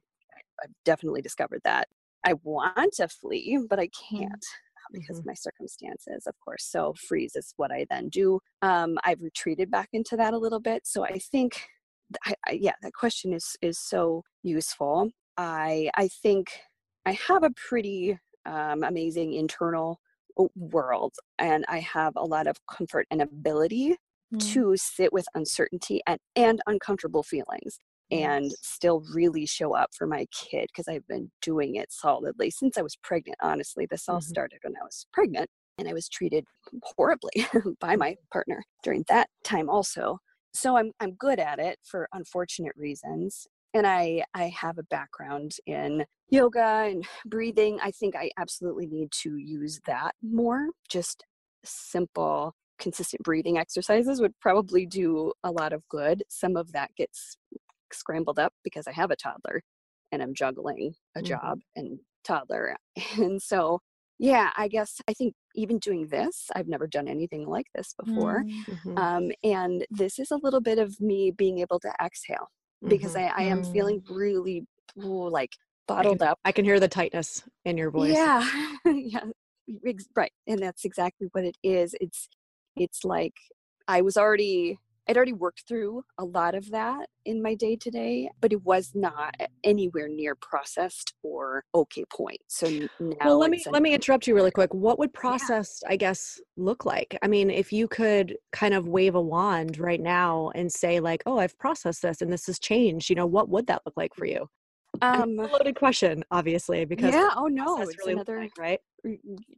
i've 0.63 0.71
definitely 0.85 1.21
discovered 1.21 1.61
that 1.65 1.87
i 2.25 2.33
want 2.43 2.93
to 2.93 3.07
flee 3.09 3.59
but 3.69 3.79
i 3.79 3.89
can't 4.11 4.33
mm. 4.33 4.70
Because 4.93 5.17
mm-hmm. 5.17 5.21
of 5.21 5.27
my 5.27 5.35
circumstances 5.35 6.27
of 6.27 6.35
course 6.45 6.65
so 6.65 6.95
freeze 7.09 7.37
is 7.37 7.53
what 7.57 7.73
i 7.73 7.87
then 7.91 8.09
do 8.09 8.39
um, 8.63 8.99
i've 9.05 9.23
retreated 9.23 9.71
back 9.71 9.89
into 9.93 10.17
that 10.17 10.35
a 10.35 10.39
little 10.39 10.61
bit 10.61 10.87
so 10.87 11.05
i 11.05 11.19
think 11.19 11.67
I, 12.25 12.35
I, 12.47 12.53
yeah 12.53 12.75
that 12.83 12.93
question 12.93 13.33
is 13.33 13.57
is 13.63 13.79
so 13.79 14.23
useful 14.43 15.11
i 15.37 15.91
i 15.97 16.09
think 16.09 16.49
i 17.07 17.13
have 17.13 17.43
a 17.43 17.51
pretty 17.69 18.19
um, 18.47 18.83
amazing 18.83 19.35
internal 19.35 20.01
world 20.57 21.15
and 21.39 21.65
i 21.69 21.79
have 21.81 22.15
a 22.17 22.25
lot 22.25 22.47
of 22.47 22.57
comfort 22.67 23.07
and 23.11 23.21
ability 23.21 23.97
mm. 24.35 24.53
to 24.53 24.75
sit 24.77 25.13
with 25.13 25.27
uncertainty 25.35 26.01
and, 26.07 26.19
and 26.35 26.61
uncomfortable 26.67 27.23
feelings 27.23 27.79
and 28.11 28.51
still 28.63 29.03
really 29.15 29.47
show 29.47 29.75
up 29.75 29.91
for 29.97 30.07
my 30.07 30.27
kid 30.33 30.69
because 30.69 30.89
I've 30.89 31.07
been 31.07 31.31
doing 31.43 31.77
it 31.77 31.93
solidly 31.93 32.51
since 32.51 32.77
I 32.77 32.83
was 32.83 32.97
pregnant. 33.03 33.39
Honestly, 33.43 33.87
this 33.91 34.09
all 34.09 34.19
mm-hmm. 34.19 34.29
started 34.29 34.59
when 34.63 34.75
I 34.81 34.85
was 34.85 35.07
pregnant 35.13 35.49
and 35.79 35.89
I 35.89 35.93
was 35.93 36.09
treated 36.09 36.45
horribly 36.83 37.47
by 37.81 37.97
my 37.97 38.17
partner 38.33 38.63
during 38.83 39.05
that 39.09 39.29
time 39.45 39.69
also. 39.69 40.19
So 40.53 40.77
I'm 40.77 40.93
I'm 41.01 41.15
good 41.15 41.39
at 41.39 41.59
it 41.59 41.79
for 41.85 42.09
unfortunate 42.13 42.73
reasons 42.77 43.47
and 43.75 43.87
I 43.87 44.25
I 44.35 44.49
have 44.49 44.79
a 44.79 44.85
background 44.85 45.53
in 45.67 46.05
yoga 46.29 46.87
and 46.89 47.07
breathing. 47.27 47.79
I 47.83 47.91
think 47.93 48.17
I 48.17 48.31
absolutely 48.39 48.87
need 48.87 49.11
to 49.23 49.37
use 49.37 49.81
that 49.87 50.15
more. 50.23 50.69
Just 50.89 51.25
simple 51.65 52.55
consistent 52.81 53.23
breathing 53.23 53.59
exercises 53.59 54.21
would 54.21 54.33
probably 54.41 54.87
do 54.87 55.33
a 55.45 55.51
lot 55.51 55.73
of 55.73 55.87
good. 55.89 56.25
Some 56.29 56.57
of 56.57 56.73
that 56.73 56.91
gets 56.97 57.37
scrambled 57.95 58.39
up 58.39 58.53
because 58.65 58.87
I 58.87 58.93
have 58.93 59.11
a 59.11 59.17
toddler 59.17 59.63
and 60.13 60.23
I'm 60.23 60.35
juggling 60.35 60.95
a 61.15 61.21
mm-hmm. 61.21 61.27
job 61.27 61.61
and 61.77 61.99
toddler. 62.25 62.77
And 63.17 63.41
so 63.41 63.81
yeah, 64.19 64.51
I 64.55 64.69
guess 64.69 65.01
I 65.09 65.15
think 65.15 65.35
even 65.55 65.79
doing 65.79 66.09
this, 66.09 66.51
I've 66.55 66.69
never 66.69 66.87
done 66.87 67.09
anything 67.09 67.49
like 67.49 67.67
this 67.75 67.95
before. 67.99 68.45
Mm-hmm. 68.45 68.99
Um, 68.99 69.31
and 69.43 69.87
this 69.91 70.19
is 70.19 70.31
a 70.31 70.37
little 70.37 70.61
bit 70.61 70.79
of 70.79 71.01
me 71.01 71.31
being 71.31 71.59
able 71.59 71.81
to 71.81 71.93
exhale 72.05 72.49
because 72.87 73.15
mm-hmm. 73.15 73.41
I, 73.41 73.45
I 73.45 73.47
am 73.47 73.65
feeling 73.65 74.03
mm. 74.03 74.15
really 74.15 74.67
ooh, 75.03 75.31
like 75.31 75.53
bottled 75.89 76.21
I 76.21 76.25
can, 76.25 76.29
up. 76.29 76.39
I 76.45 76.53
can 76.53 76.65
hear 76.67 76.79
the 76.79 76.89
tightness 76.89 77.43
in 77.65 77.79
your 77.79 77.91
voice. 77.91 78.13
Yeah, 78.13 78.47
yeah, 78.85 79.25
right. 80.15 80.33
And 80.47 80.59
that's 80.59 80.85
exactly 80.85 81.29
what 81.33 81.45
it 81.45 81.57
is. 81.63 81.95
It's 81.99 82.29
it's 82.77 83.05
like 83.05 83.35
I 83.89 84.03
was 84.03 84.19
already 84.19 84.79
I'd 85.11 85.17
already 85.17 85.33
worked 85.33 85.65
through 85.67 86.05
a 86.19 86.25
lot 86.25 86.55
of 86.55 86.71
that 86.71 87.09
in 87.25 87.43
my 87.43 87.57
day 87.57 87.75
to 87.75 87.91
day, 87.91 88.31
but 88.41 88.53
it 88.53 88.63
was 88.63 88.93
not 88.95 89.35
anywhere 89.65 90.07
near 90.07 90.37
processed 90.37 91.15
or 91.25 91.65
okay 91.75 92.05
point. 92.15 92.39
So 92.47 92.69
now 93.01 93.17
well, 93.25 93.39
let 93.41 93.51
me 93.51 93.61
let 93.69 93.83
me 93.83 93.93
interrupt 93.93 94.29
you 94.29 94.37
really 94.37 94.53
quick. 94.53 94.73
What 94.73 95.01
would 95.01 95.13
processed, 95.13 95.83
yeah. 95.85 95.95
I 95.95 95.97
guess, 95.97 96.41
look 96.57 96.85
like? 96.85 97.19
I 97.23 97.27
mean, 97.27 97.51
if 97.51 97.73
you 97.73 97.89
could 97.89 98.37
kind 98.53 98.73
of 98.73 98.87
wave 98.87 99.17
a 99.17 99.21
wand 99.21 99.81
right 99.81 100.01
now 100.01 100.53
and 100.55 100.73
say 100.73 101.01
like, 101.01 101.25
"Oh, 101.27 101.39
I've 101.39 101.59
processed 101.59 102.03
this 102.03 102.23
and 102.23 102.33
this 102.33 102.47
has 102.47 102.61
changed," 102.61 103.11
you 103.11 103.17
know, 103.17 103.27
what 103.27 103.49
would 103.49 103.67
that 103.67 103.83
look 103.85 103.97
like 103.97 104.15
for 104.15 104.27
you? 104.27 104.49
Um, 105.03 105.35
loaded 105.35 105.75
question, 105.75 106.23
obviously, 106.31 106.85
because 106.85 107.15
yeah, 107.15 107.31
oh 107.35 107.49
no, 107.49 107.81
it's 107.83 107.99
really 107.99 108.13
another 108.13 108.39
like, 108.39 108.57
right. 108.57 108.81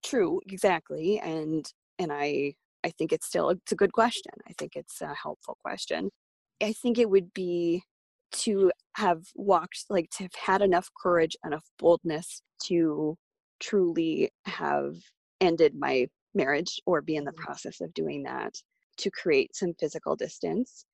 True, 0.03 0.41
exactly, 0.47 1.21
and 1.21 1.71
and 1.99 2.11
I 2.11 2.55
I 2.85 2.91
think 2.91 3.13
it's 3.13 3.27
still 3.27 3.51
it's 3.51 3.73
a 3.73 3.77
good 3.77 3.93
question. 3.93 4.33
I 4.49 4.53
think 4.59 4.73
it's 4.77 5.01
a 5.01 5.15
helpful 5.15 5.57
question. 5.65 6.11
I 6.63 6.73
think 6.73 6.99
it 6.99 7.11
would 7.11 7.33
be 7.33 7.83
to 8.33 8.73
have 8.97 9.23
walked 9.35 9.85
like 9.91 10.09
to 10.11 10.25
have 10.25 10.35
had 10.35 10.63
enough 10.63 10.89
courage 11.01 11.37
enough 11.45 11.65
boldness 11.79 12.43
to 12.65 13.17
truly 13.61 14.31
have 14.47 14.95
ended 15.41 15.75
my 15.75 16.07
marriage 16.35 16.81
or 16.87 17.03
be 17.03 17.17
in 17.17 17.25
the 17.25 17.31
mm-hmm. 17.31 17.45
process 17.45 17.81
of 17.81 17.93
doing 17.95 18.23
that 18.23 18.55
to 18.97 19.11
create 19.11 19.55
some 19.55 19.73
physical 19.79 20.17
distance 20.17 20.85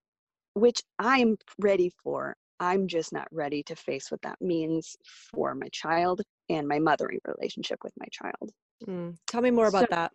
which 0.55 0.83
i'm 0.99 1.37
ready 1.61 1.91
for 2.03 2.35
i'm 2.61 2.89
just 2.89 3.13
not 3.13 3.29
ready 3.31 3.63
to 3.63 3.77
face 3.77 4.11
what 4.11 4.23
that 4.23 4.41
means 4.41 4.97
for 5.33 5.55
my 5.55 5.69
child 5.73 6.23
and 6.49 6.67
my 6.67 6.79
mothering 6.79 7.21
relationship 7.25 7.79
with 7.85 7.93
my 7.99 8.07
child 8.11 8.51
mm. 8.87 9.15
tell 9.27 9.43
me 9.43 9.51
more 9.51 9.69
about 9.69 9.83
so, 9.83 9.87
that 9.91 10.13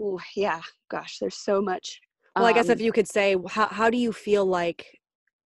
oh 0.00 0.20
yeah 0.36 0.60
gosh 0.90 1.18
there's 1.18 1.36
so 1.36 1.60
much 1.60 2.00
well 2.36 2.46
i 2.46 2.52
guess 2.52 2.68
if 2.68 2.78
um 2.78 2.84
you 2.84 2.92
could 2.92 3.08
say 3.08 3.36
how, 3.48 3.66
how 3.66 3.90
do 3.90 3.96
you 3.96 4.12
feel 4.12 4.44
like 4.44 4.98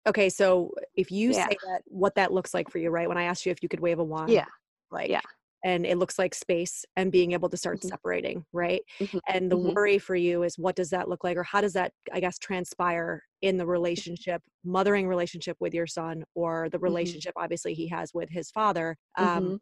okay 0.06 0.28
so 0.28 0.70
if 0.94 1.10
you 1.10 1.32
yeah. 1.32 1.48
say 1.48 1.56
that 1.66 1.82
what 1.86 2.14
that 2.14 2.32
looks 2.32 2.54
like 2.54 2.70
for 2.70 2.78
you 2.78 2.90
right 2.90 3.08
when 3.08 3.18
i 3.18 3.24
asked 3.24 3.46
you 3.46 3.52
if 3.52 3.62
you 3.62 3.68
could 3.68 3.80
wave 3.80 3.98
a 3.98 4.04
wand 4.04 4.30
yeah 4.30 4.46
like 4.90 5.10
yeah 5.10 5.20
and 5.64 5.86
it 5.86 5.96
looks 5.96 6.18
like 6.18 6.34
space 6.34 6.84
and 6.96 7.10
being 7.10 7.32
able 7.32 7.48
to 7.48 7.56
start 7.56 7.78
mm-hmm. 7.78 7.88
separating 7.88 8.44
right 8.52 8.82
mm-hmm. 9.00 9.18
and 9.28 9.50
the 9.50 9.56
mm-hmm. 9.56 9.72
worry 9.74 9.98
for 9.98 10.14
you 10.14 10.42
is 10.42 10.58
what 10.58 10.76
does 10.76 10.90
that 10.90 11.08
look 11.08 11.24
like 11.24 11.36
or 11.36 11.42
how 11.42 11.60
does 11.60 11.72
that 11.72 11.92
i 12.12 12.20
guess 12.20 12.38
transpire 12.38 13.22
in 13.42 13.56
the 13.56 13.66
relationship 13.66 14.42
mothering 14.64 15.08
relationship 15.08 15.56
with 15.60 15.74
your 15.74 15.86
son 15.86 16.22
or 16.34 16.68
the 16.70 16.76
mm-hmm. 16.76 16.84
relationship 16.84 17.32
obviously 17.36 17.74
he 17.74 17.88
has 17.88 18.12
with 18.14 18.28
his 18.30 18.50
father 18.50 18.96
um, 19.18 19.26
mm-hmm. 19.26 19.54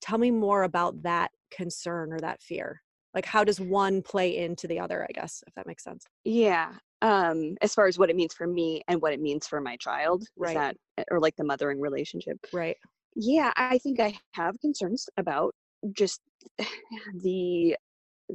tell 0.00 0.18
me 0.18 0.30
more 0.30 0.62
about 0.62 1.02
that 1.02 1.30
concern 1.50 2.12
or 2.12 2.20
that 2.20 2.40
fear 2.42 2.80
like 3.16 3.26
how 3.26 3.42
does 3.42 3.58
one 3.58 4.02
play 4.02 4.36
into 4.36 4.68
the 4.68 4.78
other 4.78 5.04
i 5.08 5.12
guess 5.12 5.42
if 5.48 5.54
that 5.54 5.66
makes 5.66 5.82
sense? 5.82 6.04
Yeah 6.24 6.72
um 7.02 7.56
as 7.60 7.74
far 7.74 7.86
as 7.86 7.98
what 7.98 8.10
it 8.10 8.16
means 8.16 8.34
for 8.34 8.46
me 8.46 8.82
and 8.86 9.02
what 9.02 9.12
it 9.12 9.20
means 9.20 9.46
for 9.46 9.60
my 9.60 9.76
child 9.76 10.24
right. 10.36 10.54
that, 10.54 10.76
eh, 10.98 11.04
or 11.10 11.18
like 11.20 11.34
the 11.36 11.44
mothering 11.44 11.80
relationship. 11.80 12.38
Right. 12.52 12.76
Yeah 13.16 13.52
i 13.56 13.78
think 13.78 13.98
i 13.98 14.16
have 14.32 14.60
concerns 14.60 15.08
about 15.16 15.52
just 15.92 16.20
the 17.22 17.76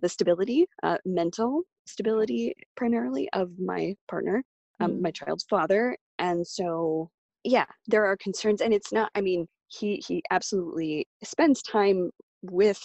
the 0.02 0.10
stability 0.10 0.66
uh, 0.84 0.98
mental 1.06 1.64
stability 1.86 2.54
primarily 2.76 3.30
of 3.34 3.52
my 3.60 3.96
partner 4.10 4.44
um, 4.80 4.92
mm. 4.92 5.02
my 5.02 5.12
child's 5.12 5.46
father 5.50 5.98
and 6.20 6.46
so 6.46 7.10
yeah 7.44 7.66
there 7.88 8.06
are 8.06 8.16
concerns 8.18 8.62
and 8.62 8.74
it's 8.74 8.94
not 8.94 9.12
i 9.16 9.22
mean 9.22 9.46
he 9.68 10.02
he 10.08 10.24
absolutely 10.32 11.06
spends 11.24 11.62
time 11.62 12.10
with 12.42 12.80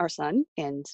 our 0.00 0.08
son 0.08 0.44
and 0.58 0.84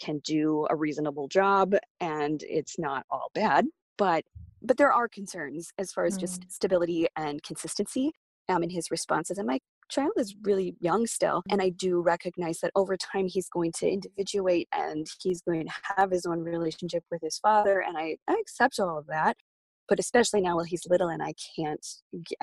can 0.00 0.20
do 0.24 0.66
a 0.70 0.76
reasonable 0.76 1.28
job 1.28 1.74
and 2.00 2.42
it's 2.48 2.78
not 2.78 3.04
all 3.10 3.30
bad 3.34 3.66
but 3.98 4.24
but 4.62 4.76
there 4.76 4.92
are 4.92 5.08
concerns 5.08 5.70
as 5.78 5.92
far 5.92 6.04
as 6.04 6.16
mm. 6.16 6.20
just 6.20 6.50
stability 6.50 7.06
and 7.16 7.42
consistency 7.42 8.12
um, 8.48 8.62
in 8.62 8.70
his 8.70 8.90
responses 8.90 9.38
and 9.38 9.46
my 9.46 9.58
child 9.88 10.12
is 10.16 10.34
really 10.42 10.74
young 10.80 11.06
still 11.06 11.42
and 11.50 11.60
i 11.60 11.68
do 11.68 12.00
recognize 12.00 12.60
that 12.60 12.70
over 12.74 12.96
time 12.96 13.26
he's 13.26 13.48
going 13.48 13.72
to 13.72 13.88
individuate 13.88 14.68
and 14.72 15.06
he's 15.20 15.40
going 15.42 15.66
to 15.66 15.72
have 15.96 16.10
his 16.10 16.26
own 16.26 16.40
relationship 16.40 17.04
with 17.10 17.20
his 17.22 17.38
father 17.38 17.80
and 17.80 17.96
i, 17.96 18.16
I 18.28 18.36
accept 18.40 18.78
all 18.78 18.98
of 18.98 19.06
that 19.06 19.36
but 19.88 19.98
especially 19.98 20.40
now 20.40 20.56
while 20.56 20.64
he's 20.64 20.86
little 20.88 21.08
and 21.08 21.22
i 21.22 21.34
can't 21.56 21.84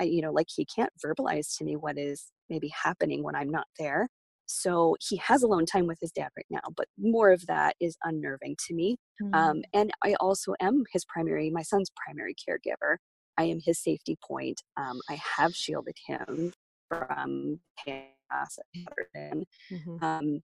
you 0.00 0.22
know 0.22 0.32
like 0.32 0.48
he 0.54 0.64
can't 0.64 0.92
verbalize 1.04 1.56
to 1.58 1.64
me 1.64 1.76
what 1.76 1.98
is 1.98 2.30
maybe 2.48 2.70
happening 2.84 3.22
when 3.22 3.34
i'm 3.34 3.50
not 3.50 3.66
there 3.78 4.08
so 4.48 4.96
he 5.00 5.16
has 5.18 5.42
alone 5.42 5.66
time 5.66 5.86
with 5.86 5.98
his 6.00 6.10
dad 6.10 6.30
right 6.36 6.46
now, 6.50 6.60
but 6.76 6.86
more 6.98 7.30
of 7.30 7.46
that 7.46 7.76
is 7.80 7.96
unnerving 8.02 8.56
to 8.66 8.74
me. 8.74 8.96
Mm-hmm. 9.22 9.34
Um, 9.34 9.62
and 9.74 9.90
I 10.02 10.14
also 10.20 10.54
am 10.60 10.84
his 10.92 11.04
primary, 11.04 11.50
my 11.50 11.62
son's 11.62 11.90
primary 11.94 12.34
caregiver. 12.34 12.96
I 13.36 13.44
am 13.44 13.60
his 13.64 13.78
safety 13.78 14.16
point. 14.26 14.62
Um, 14.76 15.00
I 15.08 15.20
have 15.36 15.54
shielded 15.54 15.96
him 16.06 16.52
from 16.88 17.60
chaos 17.84 18.58
mm-hmm. 18.74 20.04
um, 20.04 20.40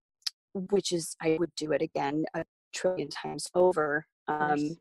which 0.53 0.93
is, 0.93 1.17
I 1.21 1.37
would 1.41 1.55
do 1.57 1.73
it 1.73 1.83
again 1.83 2.25
a 2.35 2.45
trillion 2.75 3.09
times 3.09 3.49
over, 3.55 4.05
um, 4.29 4.77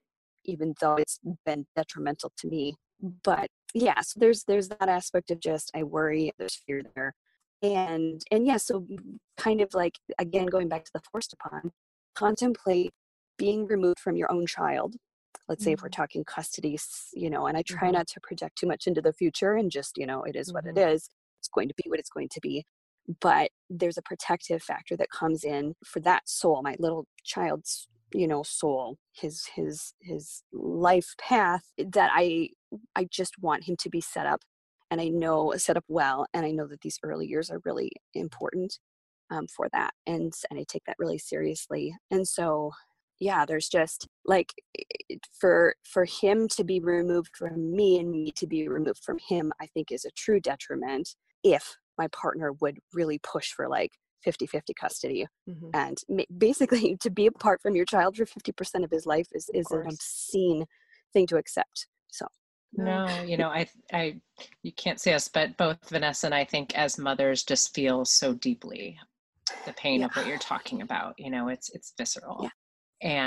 even 0.45 0.73
though 0.81 0.95
it's 0.95 1.19
been 1.45 1.65
detrimental 1.75 2.33
to 2.39 2.47
me. 2.47 2.75
But 3.23 3.47
yeah, 3.73 3.99
so 4.01 4.19
there's 4.19 4.43
there's 4.45 4.69
that 4.69 4.87
aspect 4.87 5.31
of 5.31 5.39
just 5.39 5.71
I 5.75 5.83
worry, 5.83 6.31
there's 6.37 6.55
fear 6.55 6.83
there 6.95 7.13
and 7.63 8.21
and 8.29 8.45
yeah 8.45 8.57
so 8.57 8.85
kind 9.37 9.61
of 9.61 9.73
like 9.73 9.97
again 10.19 10.45
going 10.45 10.67
back 10.67 10.83
to 10.83 10.91
the 10.93 11.01
forced 11.11 11.33
upon 11.33 11.71
contemplate 12.13 12.91
being 13.37 13.65
removed 13.65 13.99
from 13.99 14.15
your 14.15 14.31
own 14.31 14.45
child 14.45 14.95
let's 15.47 15.61
mm-hmm. 15.61 15.69
say 15.69 15.71
if 15.71 15.81
we're 15.81 15.87
mm-hmm. 15.87 16.01
talking 16.01 16.23
custody 16.25 16.77
you 17.13 17.29
know 17.29 17.47
and 17.47 17.57
i 17.57 17.61
try 17.61 17.87
mm-hmm. 17.87 17.97
not 17.97 18.07
to 18.07 18.19
project 18.21 18.57
too 18.57 18.67
much 18.67 18.85
into 18.85 19.01
the 19.01 19.13
future 19.13 19.53
and 19.53 19.71
just 19.71 19.97
you 19.97 20.05
know 20.05 20.23
it 20.23 20.35
is 20.35 20.49
mm-hmm. 20.49 20.55
what 20.55 20.65
it 20.65 20.75
mm-hmm. 20.75 20.93
it's 20.93 21.09
going 21.53 21.67
to 21.67 21.73
be 21.75 21.89
what 21.89 21.99
it's 21.99 22.09
going 22.09 22.29
to 22.29 22.41
be 22.41 22.65
but 23.21 23.49
there's 23.69 23.97
a 23.97 24.03
protective 24.03 24.61
factor 24.61 24.95
that 24.95 25.09
comes 25.09 25.43
in 25.43 25.73
for 25.85 25.99
that 26.01 26.27
soul 26.27 26.61
my 26.61 26.75
little 26.79 27.07
child's 27.23 27.87
you 28.13 28.27
know 28.27 28.43
soul 28.43 28.97
his 29.13 29.47
his 29.55 29.93
his 30.01 30.43
life 30.51 31.15
path 31.17 31.63
that 31.77 32.11
i 32.13 32.49
i 32.95 33.05
just 33.05 33.33
want 33.39 33.63
him 33.63 33.75
to 33.77 33.89
be 33.89 34.01
set 34.01 34.25
up 34.25 34.41
and 34.93 35.01
I 35.01 35.07
know 35.07 35.51
set 35.57 35.75
up 35.75 35.85
well, 35.87 36.27
and 36.35 36.45
I 36.45 36.51
know 36.51 36.67
that 36.67 36.81
these 36.81 36.99
early 37.01 37.25
years 37.25 37.49
are 37.49 37.59
really 37.65 37.91
important 38.13 38.77
um, 39.31 39.47
for 39.47 39.67
that, 39.73 39.91
and 40.05 40.31
and 40.51 40.59
I 40.59 40.65
take 40.67 40.83
that 40.85 40.97
really 40.99 41.17
seriously. 41.17 41.95
And 42.11 42.27
so, 42.27 42.71
yeah, 43.19 43.43
there's 43.43 43.67
just 43.67 44.07
like 44.23 44.53
for 45.39 45.73
for 45.83 46.05
him 46.05 46.47
to 46.49 46.63
be 46.63 46.79
removed 46.79 47.35
from 47.35 47.75
me 47.75 47.97
and 47.97 48.11
me 48.11 48.31
to 48.35 48.45
be 48.45 48.67
removed 48.67 49.03
from 49.03 49.17
him, 49.27 49.51
I 49.59 49.65
think 49.65 49.91
is 49.91 50.05
a 50.05 50.11
true 50.11 50.39
detriment. 50.39 51.15
If 51.43 51.75
my 51.97 52.07
partner 52.09 52.51
would 52.61 52.77
really 52.93 53.19
push 53.19 53.51
for 53.51 53.67
like 53.67 53.93
50 54.23 54.45
50 54.45 54.73
custody 54.75 55.27
mm-hmm. 55.49 55.69
and 55.73 55.97
basically 56.37 56.97
to 57.01 57.09
be 57.09 57.25
apart 57.25 57.61
from 57.61 57.75
your 57.75 57.85
child 57.85 58.15
for 58.15 58.25
50% 58.25 58.83
of 58.83 58.89
his 58.89 59.05
life 59.05 59.27
is, 59.33 59.49
is 59.53 59.69
an 59.71 59.83
obscene 59.85 60.65
thing 61.11 61.27
to 61.27 61.35
accept 61.35 61.87
so 62.09 62.25
no 62.75 63.07
you 63.23 63.37
know 63.37 63.49
i 63.49 63.67
i 63.91 64.15
you 64.63 64.71
can't 64.73 64.99
see 64.99 65.11
us 65.11 65.27
but 65.27 65.55
both 65.57 65.77
vanessa 65.89 66.25
and 66.25 66.35
i 66.35 66.43
think 66.43 66.75
as 66.75 66.97
mothers 66.97 67.43
just 67.43 67.73
feel 67.73 68.03
so 68.05 68.33
deeply 68.33 68.97
the 69.65 69.73
pain 69.73 69.99
yeah. 69.99 70.07
of 70.07 70.15
what 70.15 70.27
you're 70.27 70.37
talking 70.37 70.81
about 70.81 71.13
you 71.17 71.29
know 71.29 71.47
it's 71.49 71.69
it's 71.71 71.93
visceral. 71.97 72.39
Yeah. 72.43 72.49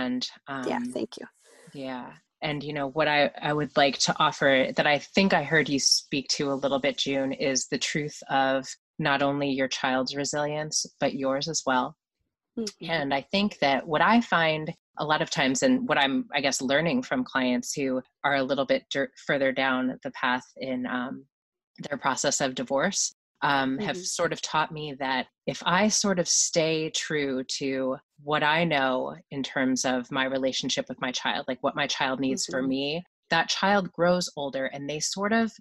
and 0.03 0.29
um, 0.49 0.69
yeah 0.69 0.81
thank 0.93 1.17
you. 1.19 1.27
yeah. 1.75 2.13
And 2.43 2.63
you 2.63 2.75
know 2.75 2.91
what 2.91 3.09
I, 3.09 3.31
I 3.41 3.55
would 3.55 3.75
like 3.77 3.99
to 4.01 4.15
offer 4.19 4.69
that 4.77 4.87
i 4.87 4.99
think 4.99 5.33
i 5.33 5.43
heard 5.43 5.69
you 5.69 5.81
speak 5.81 6.29
to 6.33 6.53
a 6.53 6.55
little 6.55 6.79
bit 6.79 6.99
june 6.99 7.33
is 7.33 7.67
the 7.67 7.79
truth 7.79 8.19
of 8.29 8.67
not 8.99 9.23
only 9.23 9.49
your 9.49 9.69
child's 9.69 10.15
resilience 10.15 10.85
but 11.01 11.15
yours 11.15 11.49
as 11.49 11.63
well 11.67 11.97
mm-hmm. 12.59 12.91
and 12.91 13.13
i 13.13 13.21
think 13.21 13.59
that 13.59 13.87
what 13.87 14.01
i 14.01 14.21
find 14.21 14.73
a 14.99 15.05
lot 15.05 15.23
of 15.23 15.31
times 15.31 15.63
and 15.63 15.89
what 15.89 15.99
i'm 15.99 16.27
i 16.35 16.41
guess 16.41 16.61
learning 16.61 17.03
from 17.03 17.25
clients 17.25 17.73
who 17.73 18.01
are 18.25 18.37
a 18.37 18.43
little 18.43 18.67
bit 18.67 18.85
dirt, 18.91 19.11
further 19.27 19.53
down 19.53 19.99
the 20.03 20.11
path 20.13 20.45
in 20.57 20.87
um, 20.87 21.25
their 21.89 21.99
process 21.99 22.41
of 22.41 22.55
divorce 22.55 23.15
um, 23.43 23.77
mm-hmm. 23.77 23.87
have 23.87 23.99
sort 23.99 24.33
of 24.33 24.41
taught 24.41 24.73
me 24.73 24.95
that 24.99 25.27
if 25.47 25.63
i 25.67 25.89
sort 25.89 26.19
of 26.19 26.29
stay 26.29 26.91
true 26.91 27.45
to 27.45 27.97
what 28.23 28.43
i 28.43 28.65
know 28.65 29.15
in 29.31 29.43
terms 29.43 29.85
of 29.85 30.11
my 30.11 30.25
relationship 30.25 30.87
with 30.89 31.01
my 31.01 31.13
child 31.13 31.45
like 31.49 31.63
what 31.63 31.77
my 31.77 31.87
child 31.87 32.21
needs 32.21 32.45
mm-hmm. 32.45 32.53
for 32.53 32.63
me 32.63 33.03
that 33.31 33.49
child 33.49 33.93
grows 33.93 34.31
older 34.37 34.67
and 34.67 34.89
they 34.89 35.01
sort 35.01 35.33
of 35.33 35.53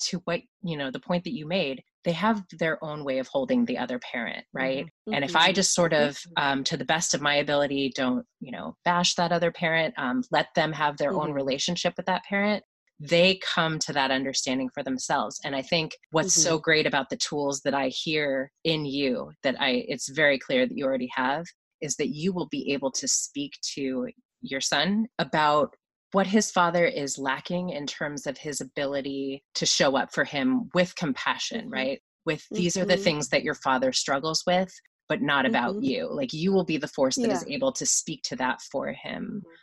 to 0.00 0.18
what 0.24 0.40
you 0.62 0.76
know 0.76 0.90
the 0.90 1.00
point 1.00 1.24
that 1.24 1.34
you 1.34 1.46
made 1.46 1.82
they 2.04 2.12
have 2.12 2.42
their 2.58 2.82
own 2.82 3.04
way 3.04 3.18
of 3.18 3.28
holding 3.28 3.64
the 3.64 3.78
other 3.78 3.98
parent 3.98 4.44
right 4.52 4.84
mm-hmm. 4.84 5.14
and 5.14 5.24
if 5.24 5.36
i 5.36 5.46
mm-hmm. 5.46 5.54
just 5.54 5.74
sort 5.74 5.92
of 5.92 6.18
um, 6.36 6.64
to 6.64 6.76
the 6.76 6.84
best 6.84 7.14
of 7.14 7.20
my 7.20 7.36
ability 7.36 7.92
don't 7.94 8.24
you 8.40 8.52
know 8.52 8.74
bash 8.84 9.14
that 9.14 9.32
other 9.32 9.50
parent 9.52 9.94
um, 9.96 10.22
let 10.30 10.46
them 10.54 10.72
have 10.72 10.96
their 10.96 11.12
mm-hmm. 11.12 11.20
own 11.20 11.32
relationship 11.32 11.94
with 11.96 12.06
that 12.06 12.22
parent 12.24 12.62
they 13.00 13.38
come 13.44 13.78
to 13.80 13.92
that 13.92 14.10
understanding 14.10 14.68
for 14.72 14.82
themselves 14.82 15.40
and 15.44 15.56
i 15.56 15.62
think 15.62 15.92
what's 16.10 16.38
mm-hmm. 16.38 16.50
so 16.50 16.58
great 16.58 16.86
about 16.86 17.08
the 17.10 17.16
tools 17.16 17.60
that 17.62 17.74
i 17.74 17.88
hear 17.88 18.50
in 18.64 18.84
you 18.84 19.30
that 19.42 19.56
i 19.60 19.84
it's 19.88 20.08
very 20.10 20.38
clear 20.38 20.66
that 20.66 20.76
you 20.76 20.84
already 20.84 21.10
have 21.14 21.44
is 21.80 21.96
that 21.96 22.10
you 22.10 22.32
will 22.32 22.48
be 22.48 22.72
able 22.72 22.92
to 22.92 23.08
speak 23.08 23.52
to 23.74 24.08
your 24.40 24.60
son 24.60 25.06
about 25.18 25.74
what 26.12 26.26
his 26.26 26.50
father 26.50 26.84
is 26.84 27.18
lacking 27.18 27.70
in 27.70 27.86
terms 27.86 28.26
of 28.26 28.38
his 28.38 28.60
ability 28.60 29.42
to 29.54 29.66
show 29.66 29.96
up 29.96 30.12
for 30.12 30.24
him 30.24 30.70
with 30.74 30.94
compassion, 30.94 31.62
mm-hmm. 31.62 31.72
right? 31.72 32.02
With 32.24 32.44
these 32.50 32.74
mm-hmm. 32.74 32.82
are 32.82 32.86
the 32.86 32.94
mm-hmm. 32.94 33.02
things 33.02 33.28
that 33.30 33.42
your 33.42 33.54
father 33.54 33.92
struggles 33.92 34.44
with, 34.46 34.72
but 35.08 35.22
not 35.22 35.46
about 35.46 35.74
mm-hmm. 35.74 35.84
you. 35.84 36.08
Like 36.14 36.32
you 36.32 36.52
will 36.52 36.64
be 36.64 36.76
the 36.76 36.88
force 36.88 37.16
that 37.16 37.28
yeah. 37.28 37.34
is 37.34 37.44
able 37.48 37.72
to 37.72 37.86
speak 37.86 38.22
to 38.24 38.36
that 38.36 38.60
for 38.70 38.88
him. 38.88 39.42
Mm-hmm. 39.44 39.54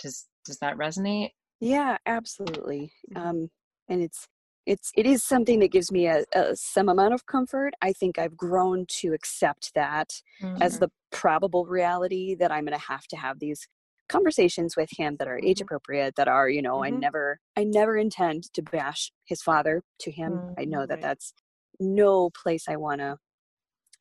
Does 0.00 0.26
does 0.44 0.58
that 0.58 0.76
resonate? 0.76 1.30
Yeah, 1.60 1.96
absolutely. 2.04 2.92
Mm-hmm. 3.14 3.28
Um, 3.28 3.48
and 3.88 4.02
it's 4.02 4.26
it's 4.66 4.90
it 4.96 5.06
is 5.06 5.22
something 5.22 5.58
that 5.60 5.72
gives 5.72 5.90
me 5.90 6.06
a, 6.06 6.24
a, 6.34 6.54
some 6.54 6.88
amount 6.88 7.12
of 7.12 7.26
comfort 7.26 7.74
i 7.82 7.92
think 7.92 8.16
i've 8.16 8.36
grown 8.36 8.86
to 8.86 9.12
accept 9.12 9.72
that 9.74 10.10
mm-hmm. 10.40 10.62
as 10.62 10.78
the 10.78 10.88
probable 11.10 11.66
reality 11.66 12.36
that 12.36 12.52
i'm 12.52 12.64
going 12.64 12.78
to 12.78 12.86
have 12.86 13.06
to 13.08 13.16
have 13.16 13.40
these 13.40 13.66
conversations 14.12 14.76
with 14.76 14.90
him 14.96 15.16
that 15.18 15.26
are 15.26 15.38
age 15.38 15.56
mm-hmm. 15.56 15.64
appropriate 15.64 16.14
that 16.16 16.28
are 16.28 16.48
you 16.48 16.62
know 16.62 16.76
mm-hmm. 16.76 16.96
i 16.96 16.98
never 16.98 17.38
i 17.56 17.64
never 17.64 17.96
intend 17.96 18.44
to 18.52 18.62
bash 18.62 19.10
his 19.24 19.42
father 19.42 19.82
to 19.98 20.10
him 20.10 20.32
mm-hmm. 20.32 20.60
i 20.60 20.64
know 20.64 20.86
that 20.86 20.94
right. 20.94 21.02
that's 21.02 21.32
no 21.80 22.30
place 22.30 22.66
i 22.68 22.76
want 22.76 23.00
to 23.00 23.16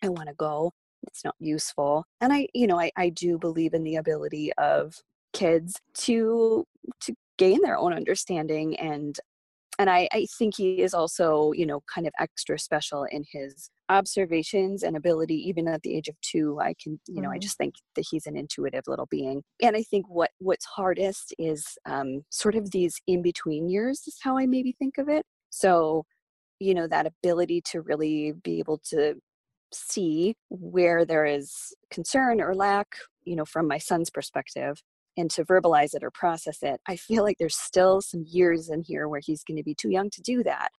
i 0.03 0.09
want 0.09 0.27
to 0.27 0.35
go 0.35 0.71
it's 1.07 1.23
not 1.23 1.35
useful 1.39 2.03
and 2.19 2.33
i 2.33 2.47
you 2.53 2.67
know 2.67 2.79
I, 2.79 2.91
I 2.95 3.09
do 3.09 3.39
believe 3.39 3.73
in 3.73 3.83
the 3.83 3.95
ability 3.95 4.51
of 4.57 4.95
kids 5.33 5.79
to 5.93 6.65
to 7.01 7.13
gain 7.37 7.61
their 7.61 7.77
own 7.77 7.93
understanding 7.93 8.77
and 8.77 9.17
and 9.81 9.89
I, 9.89 10.07
I 10.13 10.27
think 10.37 10.55
he 10.57 10.81
is 10.81 10.93
also 10.93 11.53
you 11.53 11.65
know 11.65 11.81
kind 11.93 12.05
of 12.05 12.13
extra 12.19 12.59
special 12.59 13.05
in 13.05 13.23
his 13.31 13.71
observations 13.89 14.83
and 14.83 14.95
ability 14.95 15.35
even 15.49 15.67
at 15.67 15.81
the 15.81 15.95
age 15.95 16.07
of 16.07 16.15
two 16.21 16.59
i 16.61 16.75
can 16.81 16.99
you 17.07 17.15
know 17.21 17.29
mm-hmm. 17.29 17.35
i 17.35 17.39
just 17.39 17.57
think 17.57 17.73
that 17.95 18.05
he's 18.09 18.27
an 18.27 18.37
intuitive 18.37 18.83
little 18.87 19.07
being 19.09 19.41
and 19.61 19.75
i 19.75 19.81
think 19.81 20.05
what 20.07 20.29
what's 20.37 20.65
hardest 20.65 21.33
is 21.39 21.77
um, 21.87 22.21
sort 22.29 22.55
of 22.55 22.71
these 22.71 23.01
in 23.07 23.21
between 23.21 23.67
years 23.67 24.03
is 24.07 24.17
how 24.21 24.37
i 24.37 24.45
maybe 24.45 24.75
think 24.77 24.97
of 24.99 25.09
it 25.09 25.25
so 25.49 26.05
you 26.59 26.75
know 26.75 26.87
that 26.87 27.07
ability 27.07 27.59
to 27.65 27.81
really 27.81 28.33
be 28.43 28.59
able 28.59 28.77
to 28.77 29.15
see 29.73 30.35
where 30.49 31.05
there 31.05 31.25
is 31.25 31.73
concern 31.89 32.39
or 32.39 32.53
lack 32.53 32.87
you 33.23 33.35
know 33.35 33.45
from 33.45 33.67
my 33.67 33.79
son's 33.79 34.11
perspective 34.11 34.81
and 35.17 35.29
to 35.29 35.43
verbalize 35.43 35.93
it 35.93 36.03
or 36.03 36.11
process 36.11 36.59
it 36.61 36.79
i 36.87 36.95
feel 36.95 37.23
like 37.23 37.37
there's 37.39 37.57
still 37.57 38.01
some 38.01 38.23
years 38.27 38.69
in 38.69 38.81
here 38.81 39.07
where 39.07 39.21
he's 39.23 39.43
going 39.43 39.57
to 39.57 39.63
be 39.63 39.75
too 39.75 39.89
young 39.89 40.09
to 40.09 40.21
do 40.21 40.43
that 40.43 40.71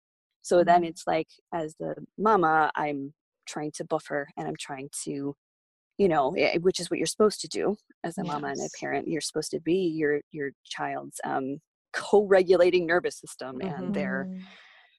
so 0.43 0.57
mm-hmm. 0.57 0.65
then 0.65 0.83
it's 0.83 1.07
like, 1.07 1.29
as 1.51 1.75
the 1.79 1.95
mama, 2.17 2.71
I'm 2.75 3.13
trying 3.47 3.71
to 3.75 3.85
buffer 3.85 4.27
and 4.37 4.47
I'm 4.47 4.57
trying 4.59 4.89
to, 5.05 5.35
you 5.97 6.07
know, 6.07 6.35
eh, 6.37 6.57
which 6.59 6.79
is 6.79 6.91
what 6.91 6.97
you're 6.99 7.07
supposed 7.07 7.41
to 7.41 7.47
do 7.47 7.75
as 8.03 8.17
a 8.17 8.21
yes. 8.23 8.31
mama 8.31 8.49
and 8.49 8.59
a 8.59 8.69
parent. 8.79 9.07
You're 9.07 9.21
supposed 9.21 9.51
to 9.51 9.59
be 9.59 9.75
your 9.75 10.21
your 10.31 10.51
child's 10.65 11.19
um, 11.23 11.59
co-regulating 11.93 12.85
nervous 12.85 13.19
system 13.19 13.57
mm-hmm. 13.59 13.83
and 13.83 13.93
their 13.93 14.29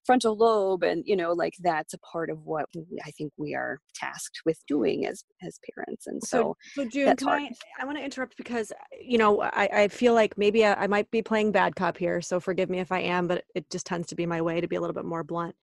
frontal 0.04 0.36
lobe 0.36 0.82
and 0.82 1.02
you 1.06 1.16
know 1.16 1.32
like 1.32 1.54
that's 1.60 1.94
a 1.94 1.98
part 1.98 2.30
of 2.30 2.38
what 2.44 2.66
i 3.04 3.10
think 3.12 3.32
we 3.36 3.54
are 3.54 3.78
tasked 3.94 4.40
with 4.44 4.58
doing 4.66 5.06
as 5.06 5.24
as 5.42 5.58
parents 5.74 6.06
and 6.06 6.22
so 6.22 6.56
so, 6.74 6.82
so 6.82 6.88
june 6.90 7.16
can 7.16 7.28
i 7.28 7.50
i 7.80 7.84
want 7.84 7.96
to 7.96 8.04
interrupt 8.04 8.36
because 8.36 8.72
you 9.00 9.18
know 9.18 9.42
i 9.42 9.68
i 9.72 9.88
feel 9.88 10.14
like 10.14 10.36
maybe 10.36 10.64
I, 10.64 10.74
I 10.74 10.86
might 10.86 11.10
be 11.10 11.22
playing 11.22 11.52
bad 11.52 11.76
cop 11.76 11.96
here 11.96 12.20
so 12.20 12.40
forgive 12.40 12.70
me 12.70 12.80
if 12.80 12.92
i 12.92 13.00
am 13.00 13.26
but 13.26 13.44
it 13.54 13.68
just 13.70 13.86
tends 13.86 14.08
to 14.08 14.14
be 14.14 14.26
my 14.26 14.40
way 14.40 14.60
to 14.60 14.68
be 14.68 14.76
a 14.76 14.80
little 14.80 14.94
bit 14.94 15.04
more 15.04 15.24
blunt 15.24 15.54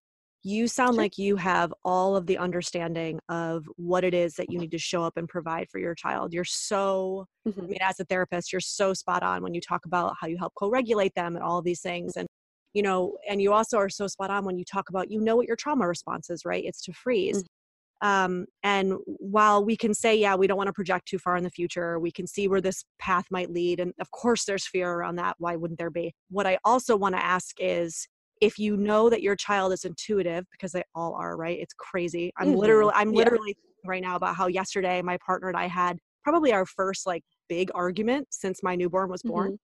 you 0.43 0.67
sound 0.67 0.97
like 0.97 1.17
you 1.17 1.35
have 1.35 1.73
all 1.85 2.15
of 2.15 2.25
the 2.25 2.37
understanding 2.37 3.19
of 3.29 3.65
what 3.75 4.03
it 4.03 4.13
is 4.13 4.33
that 4.35 4.51
you 4.51 4.57
need 4.57 4.71
to 4.71 4.79
show 4.79 5.03
up 5.03 5.17
and 5.17 5.29
provide 5.29 5.69
for 5.69 5.79
your 5.79 5.93
child. 5.93 6.33
You're 6.33 6.43
so, 6.45 7.27
mm-hmm. 7.47 7.61
I 7.61 7.65
mean, 7.65 7.77
as 7.81 7.99
a 7.99 8.05
therapist, 8.05 8.51
you're 8.51 8.59
so 8.59 8.93
spot 8.93 9.21
on 9.21 9.43
when 9.43 9.53
you 9.53 9.61
talk 9.61 9.85
about 9.85 10.15
how 10.19 10.27
you 10.27 10.37
help 10.39 10.53
co 10.57 10.69
regulate 10.69 11.13
them 11.13 11.35
and 11.35 11.43
all 11.43 11.61
these 11.61 11.81
things. 11.81 12.17
And 12.17 12.27
you 12.73 12.81
know 12.81 13.17
and 13.29 13.41
you 13.41 13.53
also 13.53 13.77
are 13.77 13.89
so 13.89 14.07
spot 14.07 14.29
on 14.29 14.45
when 14.45 14.57
you 14.57 14.65
talk 14.65 14.89
about 14.89 15.11
you 15.11 15.19
know 15.19 15.35
what 15.35 15.47
your 15.47 15.55
trauma 15.55 15.87
response 15.87 16.29
is 16.29 16.45
right? 16.45 16.63
It's 16.65 16.81
to 16.83 16.93
freeze. 16.93 17.43
Mm-hmm. 17.43 18.07
um, 18.07 18.45
and 18.63 18.93
while 19.05 19.63
we 19.63 19.75
can 19.77 19.93
say 19.93 20.15
yeah 20.15 20.35
we 20.35 20.47
don't 20.47 20.57
want 20.57 20.67
to 20.67 20.73
project 20.73 21.07
too 21.07 21.19
far 21.19 21.37
in 21.37 21.43
the 21.43 21.49
future 21.49 21.99
we 21.99 22.11
can 22.11 22.27
see 22.27 22.47
where 22.47 22.61
this 22.61 22.83
path 22.99 23.25
might 23.31 23.51
lead 23.51 23.79
and 23.79 23.93
of 23.99 24.09
course 24.11 24.45
there's 24.45 24.67
fear 24.67 24.91
around 24.91 25.15
that 25.17 25.35
why 25.39 25.55
wouldn't 25.55 25.79
there 25.79 25.91
be? 25.91 26.13
What 26.29 26.47
i 26.47 26.57
also 26.63 26.95
want 26.95 27.15
to 27.15 27.23
ask 27.23 27.55
is 27.59 28.07
if 28.41 28.57
you 28.57 28.75
know 28.75 29.09
that 29.09 29.21
your 29.21 29.35
child 29.35 29.71
is 29.71 29.85
intuitive 29.85 30.45
because 30.51 30.71
they 30.71 30.83
all 30.95 31.13
are 31.13 31.37
right? 31.37 31.59
It's 31.59 31.75
crazy. 31.75 32.31
I'm 32.37 32.47
mm-hmm. 32.47 32.57
literally 32.57 32.93
i'm 32.95 33.11
literally 33.11 33.55
yeah. 33.57 33.89
right 33.89 34.01
now 34.01 34.15
about 34.15 34.35
how 34.35 34.47
yesterday 34.47 35.01
my 35.01 35.17
partner 35.25 35.49
and 35.49 35.57
i 35.57 35.67
had 35.67 35.97
probably 36.23 36.53
our 36.53 36.65
first 36.65 37.05
like 37.07 37.23
big 37.49 37.69
argument 37.75 38.27
since 38.31 38.63
my 38.63 38.75
newborn 38.75 39.09
was 39.09 39.23
born. 39.23 39.47
Mm-hmm 39.47 39.55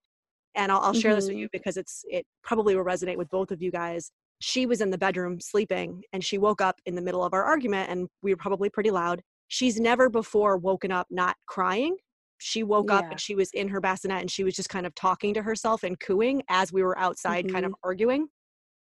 and 0.57 0.71
I'll, 0.71 0.81
I'll 0.81 0.93
share 0.93 1.11
mm-hmm. 1.11 1.15
this 1.15 1.27
with 1.27 1.37
you 1.37 1.45
mm-hmm. 1.45 1.57
because 1.57 1.77
it's 1.77 2.03
it 2.09 2.25
probably 2.43 2.75
will 2.75 2.83
resonate 2.83 3.17
with 3.17 3.29
both 3.29 3.51
of 3.51 3.61
you 3.61 3.71
guys. 3.71 4.11
She 4.39 4.65
was 4.65 4.81
in 4.81 4.89
the 4.89 4.97
bedroom 4.97 5.39
sleeping, 5.39 6.03
and 6.11 6.23
she 6.23 6.37
woke 6.37 6.61
up 6.61 6.75
in 6.85 6.95
the 6.95 7.01
middle 7.01 7.23
of 7.23 7.33
our 7.33 7.43
argument, 7.43 7.89
and 7.89 8.07
we 8.21 8.33
were 8.33 8.37
probably 8.37 8.69
pretty 8.69 8.91
loud. 8.91 9.21
She's 9.47 9.79
never 9.79 10.09
before 10.09 10.57
woken 10.57 10.91
up 10.91 11.07
not 11.09 11.35
crying. 11.47 11.95
She 12.39 12.63
woke 12.63 12.87
yeah. 12.89 12.97
up 12.97 13.05
and 13.09 13.19
she 13.19 13.33
was 13.33 13.49
in 13.53 13.67
her 13.69 13.81
bassinet 13.81 14.21
and 14.21 14.29
she 14.29 14.43
was 14.43 14.55
just 14.55 14.69
kind 14.69 14.85
of 14.85 14.93
talking 14.93 15.33
to 15.33 15.41
herself 15.41 15.83
and 15.83 15.99
cooing 15.99 16.43
as 16.49 16.71
we 16.71 16.83
were 16.83 16.97
outside, 16.99 17.45
mm-hmm. 17.45 17.55
kind 17.55 17.65
of 17.65 17.71
mm-hmm. 17.71 17.87
arguing. 17.87 18.27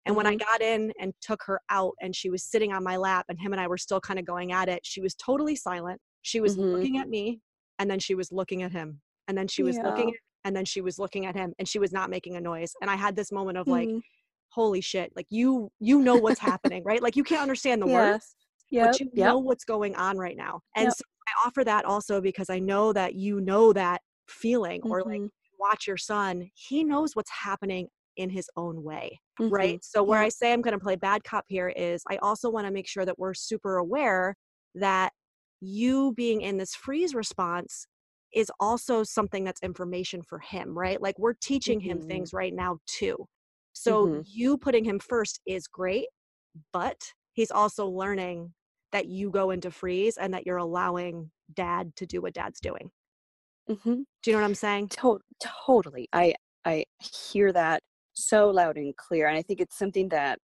And 0.07 0.17
when 0.17 0.27
I 0.27 0.35
mm-hmm. 0.35 0.39
got 0.39 0.61
in 0.61 0.93
and 1.01 1.13
took 1.21 1.43
her 1.47 1.61
out 1.71 1.95
and 2.01 2.15
she 2.15 2.31
was 2.31 2.43
sitting 2.43 2.73
on 2.73 2.83
my 2.83 2.97
lap 2.97 3.27
and 3.29 3.39
him 3.39 3.53
and 3.53 3.61
I 3.61 3.69
were 3.69 3.79
still 3.79 4.01
kind 4.01 4.19
of 4.19 4.27
going 4.27 4.53
at 4.53 4.69
it, 4.69 4.81
she 4.83 5.01
was 5.01 5.15
totally 5.15 5.57
silent. 5.57 6.01
She 6.23 6.41
was 6.41 6.57
mm-hmm. 6.57 6.73
looking 6.73 6.99
at 6.99 7.09
me 7.09 7.41
and 7.79 7.91
then 7.91 7.99
she 7.99 8.15
was 8.15 8.33
looking 8.33 8.63
at 8.63 8.73
him. 8.73 9.01
And 9.29 9.39
then 9.39 9.49
she 9.49 9.63
was 9.63 9.77
yeah. 9.77 9.89
looking 9.89 10.09
at 10.11 10.17
and 10.45 10.55
then 10.55 10.65
she 10.65 10.81
was 10.81 10.99
looking 10.99 11.27
at 11.27 11.35
him 11.35 11.53
and 11.59 11.67
she 11.69 11.79
was 11.79 11.93
not 11.93 12.11
making 12.11 12.37
a 12.37 12.41
noise 12.41 12.73
and 12.81 12.91
i 12.91 12.95
had 12.95 13.17
this 13.17 13.33
moment 13.33 13.59
of 13.59 13.67
like 13.67 13.89
mm-hmm. 13.89 13.99
holy 14.51 14.81
shit 14.81 15.13
like 15.17 15.27
you 15.31 15.71
you 15.81 16.01
know 16.01 16.17
what's 16.17 16.41
happening 16.41 16.83
right 16.85 17.03
like 17.03 17.17
you 17.17 17.25
can't 17.25 17.43
understand 17.43 17.83
the 17.83 17.87
yeah. 17.87 18.13
words 18.13 18.37
yep. 18.71 18.87
but 18.87 19.01
you 19.01 19.11
yep. 19.15 19.29
know 19.29 19.39
what's 19.39 19.65
going 19.65 19.95
on 19.97 20.17
right 20.17 20.37
now 20.37 20.61
and 20.77 20.85
yep. 20.85 20.93
so 20.93 21.03
i 21.29 21.47
offer 21.49 21.65
that 21.65 21.85
also 21.85 22.21
because 22.21 22.51
i 22.51 22.59
know 22.59 22.93
that 22.93 23.15
you 23.15 23.41
know 23.41 23.73
that 23.73 24.01
feeling 24.29 24.81
mm-hmm. 24.81 24.93
or 24.93 25.03
like 25.03 25.21
mm-hmm. 25.21 25.27
watch 25.59 25.87
your 25.87 25.97
son 25.97 26.49
he 26.55 26.85
knows 26.85 27.15
what's 27.15 27.31
happening 27.31 27.89
in 28.17 28.31
his 28.31 28.49
own 28.57 28.83
way 28.83 29.19
mm-hmm. 29.41 29.53
right 29.53 29.85
so 29.85 30.03
where 30.03 30.21
i 30.21 30.29
say 30.29 30.53
i'm 30.53 30.63
going 30.63 30.77
to 30.77 30.83
play 30.83 30.97
bad 30.97 31.23
cop 31.25 31.45
here 31.49 31.69
is 31.71 32.03
i 32.09 32.17
also 32.19 32.49
want 32.49 32.67
to 32.67 32.73
make 32.73 32.87
sure 32.87 33.05
that 33.05 33.19
we're 33.19 33.35
super 33.35 33.79
aware 33.79 34.37
that 34.75 35.13
you 35.61 36.13
being 36.17 36.43
in 36.43 36.57
this 36.59 36.75
freeze 36.75 37.15
response 37.15 37.87
is 38.35 38.51
also 38.61 39.03
something 39.03 39.45
that's 39.45 39.63
information 39.63 40.23
for 40.23 40.39
him 40.39 40.77
right 40.77 41.01
like 41.01 41.19
we're 41.19 41.35
teaching 41.35 41.81
mm-hmm. 41.81 41.91
him 41.91 42.03
things 42.03 42.33
right 42.33 42.55
now 42.55 42.79
too 42.87 43.17
so 43.73 44.07
mm-hmm. 44.07 44.21
you 44.25 44.57
putting 44.57 44.85
him 44.85 44.99
first 44.99 45.41
is 45.47 45.67
great 45.67 46.07
but 46.73 47.01
he's 47.33 47.51
also 47.51 47.87
learning 47.87 48.53
that 48.93 49.07
you 49.07 49.31
go 49.31 49.51
into 49.51 49.71
freeze 49.71 50.17
and 50.17 50.33
that 50.33 50.47
you're 50.47 50.57
allowing 50.57 51.31
dad 51.53 51.95
to 51.97 52.07
do 52.07 52.23
what 52.23 52.33
dad's 52.33 52.61
doing. 52.61 52.91
Mm-hmm. 53.69 53.95
Do 53.95 54.31
you 54.31 54.33
know 54.33 54.39
what 54.39 54.47
I'm 54.47 54.55
saying? 54.55 54.89
To- 55.01 55.21
totally. 55.67 56.09
I 56.13 56.35
I 56.65 56.85
hear 56.99 57.53
that 57.53 57.83
so 58.15 58.51
loud 58.51 58.77
and 58.77 58.97
clear, 58.97 59.27
and 59.27 59.37
I 59.37 59.43
think 59.43 59.61
it's 59.61 59.77
something 59.77 60.09
that 60.11 60.39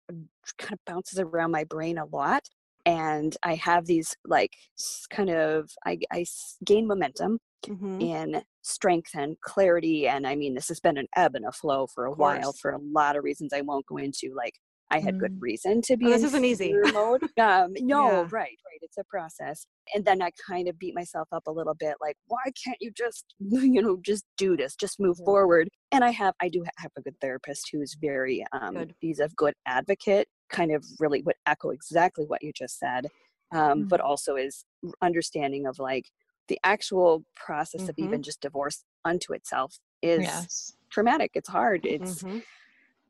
kind 0.57 0.73
of 0.73 0.79
bounces 0.85 1.19
around 1.19 1.51
my 1.51 1.63
brain 1.63 1.97
a 1.97 2.05
lot. 2.05 2.43
And 2.85 3.37
I 3.43 3.55
have 3.55 3.85
these 3.85 4.15
like 4.25 4.53
kind 5.11 5.29
of 5.29 5.69
I, 5.85 5.99
I 6.11 6.25
gain 6.65 6.87
momentum 6.87 7.37
mm-hmm. 7.67 8.01
in 8.01 8.43
strength 8.61 9.11
and 9.15 9.39
clarity, 9.41 10.07
and 10.07 10.27
I 10.27 10.35
mean 10.35 10.53
this 10.53 10.67
has 10.69 10.79
been 10.79 10.97
an 10.97 11.07
ebb 11.15 11.35
and 11.35 11.45
a 11.45 11.51
flow 11.51 11.87
for 11.87 12.05
a 12.05 12.13
while 12.13 12.53
for 12.53 12.71
a 12.71 12.79
lot 12.79 13.15
of 13.15 13.23
reasons 13.23 13.53
I 13.53 13.61
won't 13.61 13.85
go 13.85 13.97
into, 13.97 14.33
like 14.35 14.53
I 14.91 14.99
had 14.99 15.15
mm. 15.15 15.19
good 15.19 15.37
reason 15.39 15.81
to 15.83 15.97
be. 15.97 16.07
Oh, 16.07 16.09
this 16.09 16.23
isn't 16.23 16.45
easy. 16.45 16.73
mode. 16.93 17.21
Um, 17.39 17.73
no, 17.79 18.11
yeah. 18.11 18.27
right, 18.31 18.31
right. 18.31 18.79
It's 18.81 18.97
a 18.97 19.03
process, 19.05 19.65
and 19.93 20.03
then 20.03 20.21
I 20.21 20.31
kind 20.47 20.67
of 20.67 20.77
beat 20.77 20.95
myself 20.95 21.27
up 21.31 21.43
a 21.47 21.51
little 21.51 21.75
bit, 21.75 21.95
like, 22.01 22.15
why 22.27 22.43
can't 22.63 22.77
you 22.81 22.91
just, 22.91 23.25
you 23.39 23.81
know, 23.81 23.97
just 24.01 24.25
do 24.37 24.57
this, 24.57 24.75
just 24.75 24.99
move 24.99 25.17
yeah. 25.19 25.25
forward? 25.25 25.69
And 25.91 26.03
I 26.03 26.09
have, 26.11 26.33
I 26.41 26.49
do 26.49 26.63
have 26.77 26.91
a 26.97 27.01
good 27.01 27.15
therapist 27.21 27.69
who's 27.71 27.95
very, 27.99 28.45
um, 28.51 28.75
good. 28.75 28.95
he's 28.99 29.19
a 29.19 29.29
good 29.35 29.53
advocate, 29.65 30.27
kind 30.49 30.73
of 30.73 30.83
really 30.99 31.21
would 31.21 31.35
echo 31.45 31.69
exactly 31.69 32.25
what 32.25 32.43
you 32.43 32.51
just 32.53 32.77
said, 32.77 33.07
um, 33.51 33.83
mm. 33.83 33.89
but 33.89 34.01
also 34.01 34.35
is 34.35 34.65
understanding 35.01 35.65
of 35.65 35.79
like 35.79 36.05
the 36.49 36.59
actual 36.63 37.23
process 37.35 37.81
mm-hmm. 37.81 37.89
of 37.91 37.95
even 37.97 38.21
just 38.21 38.41
divorce 38.41 38.83
unto 39.05 39.31
itself 39.33 39.79
is 40.01 40.23
yes. 40.23 40.73
traumatic. 40.91 41.31
It's 41.33 41.49
hard. 41.49 41.85
It's 41.85 42.23
mm-hmm 42.23 42.39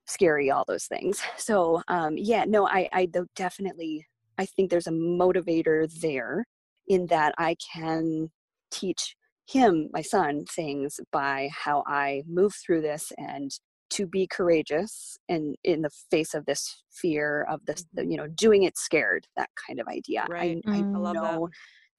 scary 0.09 0.49
all 0.49 0.65
those 0.67 0.85
things 0.85 1.21
so 1.37 1.81
um 1.87 2.15
yeah 2.17 2.43
no 2.43 2.67
i 2.67 2.89
i 2.93 3.07
definitely 3.35 4.03
i 4.39 4.45
think 4.45 4.69
there's 4.69 4.87
a 4.87 4.91
motivator 4.91 5.87
there 6.01 6.43
in 6.87 7.05
that 7.05 7.33
i 7.37 7.55
can 7.73 8.27
teach 8.71 9.15
him 9.47 9.87
my 9.93 10.01
son 10.01 10.43
things 10.45 10.99
by 11.11 11.47
how 11.53 11.83
i 11.85 12.23
move 12.27 12.53
through 12.55 12.81
this 12.81 13.11
and 13.19 13.51
to 13.91 14.07
be 14.07 14.25
courageous 14.25 15.17
and 15.29 15.55
in 15.63 15.81
the 15.81 15.89
face 16.09 16.33
of 16.33 16.43
this 16.45 16.83
fear 16.91 17.45
of 17.49 17.63
this 17.67 17.85
mm-hmm. 17.95 18.09
you 18.09 18.17
know 18.17 18.27
doing 18.29 18.63
it 18.63 18.75
scared 18.79 19.27
that 19.37 19.49
kind 19.67 19.79
of 19.79 19.87
idea 19.87 20.25
right. 20.27 20.59
i, 20.65 20.71
I 20.71 20.81
mm, 20.81 20.91
know 20.91 21.13
that. 21.13 21.39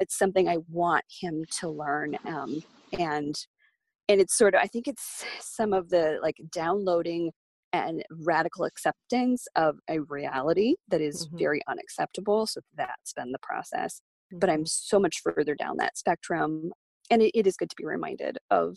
It's 0.01 0.19
something 0.19 0.49
i 0.49 0.57
want 0.69 1.05
him 1.21 1.45
to 1.51 1.69
learn 1.69 2.17
um, 2.27 2.63
and 2.99 3.47
and 4.09 4.21
it's 4.21 4.37
sort 4.37 4.55
of 4.55 4.61
i 4.63 4.67
think 4.67 4.89
it's 4.89 5.25
some 5.41 5.73
of 5.73 5.89
the 5.91 6.19
like 6.23 6.37
downloading 6.51 7.31
and 7.73 8.05
radical 8.11 8.65
acceptance 8.65 9.47
of 9.57 9.79
a 9.89 10.01
reality 10.01 10.75
that 10.89 11.01
is 11.01 11.27
mm-hmm. 11.27 11.39
very 11.39 11.61
unacceptable. 11.69 12.47
So 12.47 12.61
that's 12.77 13.13
been 13.13 13.33
the 13.33 13.39
process. 13.43 14.01
Mm-hmm. 14.33 14.39
But 14.39 14.51
I'm 14.51 14.67
so 14.67 14.99
much 14.99 15.21
further 15.23 15.55
down 15.55 15.77
that 15.79 15.97
spectrum. 15.97 16.73
And 17.11 17.23
it, 17.23 17.39
it 17.39 17.47
is 17.47 17.57
good 17.57 17.71
to 17.71 17.77
be 17.77 17.87
reminded 17.87 18.39
of, 18.51 18.77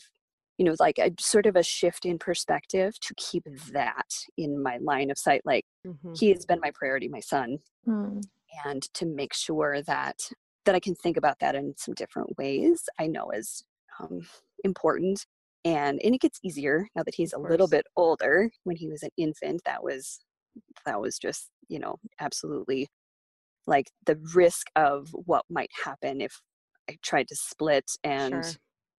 you 0.57 0.65
know, 0.65 0.75
like 0.79 0.99
a 0.99 1.11
sort 1.19 1.45
of 1.45 1.55
a 1.55 1.63
shift 1.63 2.05
in 2.05 2.19
perspective 2.19 2.93
to 3.01 3.13
keep 3.17 3.43
that 3.71 4.09
in 4.37 4.61
my 4.61 4.77
line 4.81 5.09
of 5.09 5.17
sight. 5.17 5.41
Like 5.45 5.65
mm-hmm. 5.85 6.13
he 6.15 6.29
has 6.29 6.45
been 6.45 6.59
my 6.61 6.71
priority, 6.73 7.07
my 7.07 7.21
son. 7.21 7.57
Mm. 7.87 8.23
And 8.65 8.83
to 8.93 9.07
make 9.07 9.33
sure 9.33 9.81
that 9.81 10.29
that 10.65 10.75
I 10.75 10.79
can 10.79 10.95
think 10.95 11.17
about 11.17 11.39
that 11.39 11.55
in 11.55 11.73
some 11.77 11.93
different 11.93 12.37
ways, 12.37 12.83
I 12.99 13.07
know 13.07 13.29
is 13.31 13.63
um, 13.99 14.21
important 14.63 15.25
and 15.65 15.99
and 16.03 16.15
it 16.15 16.21
gets 16.21 16.39
easier 16.43 16.87
now 16.95 17.03
that 17.03 17.15
he's 17.15 17.33
a 17.33 17.39
little 17.39 17.67
bit 17.67 17.85
older 17.95 18.49
when 18.63 18.75
he 18.75 18.87
was 18.87 19.03
an 19.03 19.09
infant 19.17 19.61
that 19.65 19.83
was 19.83 20.19
that 20.85 20.99
was 20.99 21.17
just 21.17 21.49
you 21.67 21.79
know 21.79 21.97
absolutely 22.19 22.87
like 23.65 23.89
the 24.05 24.19
risk 24.33 24.67
of 24.75 25.09
what 25.25 25.45
might 25.49 25.71
happen 25.83 26.21
if 26.21 26.39
i 26.89 26.97
tried 27.01 27.27
to 27.27 27.35
split 27.35 27.89
and 28.03 28.43
sure. 28.43 28.53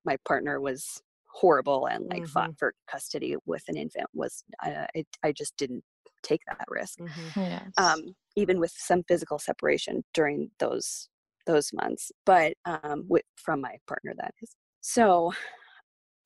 my 0.04 0.16
partner 0.26 0.60
was 0.60 1.00
horrible 1.26 1.86
and 1.86 2.06
like 2.10 2.22
mm-hmm. 2.22 2.26
fought 2.26 2.50
for 2.58 2.72
custody 2.90 3.36
with 3.44 3.62
an 3.68 3.76
infant 3.76 4.06
was 4.14 4.44
uh, 4.64 4.86
it, 4.94 5.06
i 5.22 5.32
just 5.32 5.56
didn't 5.56 5.84
take 6.22 6.40
that 6.46 6.64
risk 6.68 6.98
mm-hmm. 6.98 7.40
yes. 7.40 7.70
um, 7.76 8.00
even 8.36 8.58
with 8.58 8.72
some 8.74 9.02
physical 9.06 9.38
separation 9.38 10.02
during 10.14 10.50
those 10.58 11.08
those 11.46 11.70
months 11.72 12.10
but 12.26 12.54
um, 12.64 13.04
with, 13.08 13.24
from 13.36 13.60
my 13.60 13.76
partner 13.86 14.12
that 14.16 14.32
is 14.42 14.54
so 14.80 15.32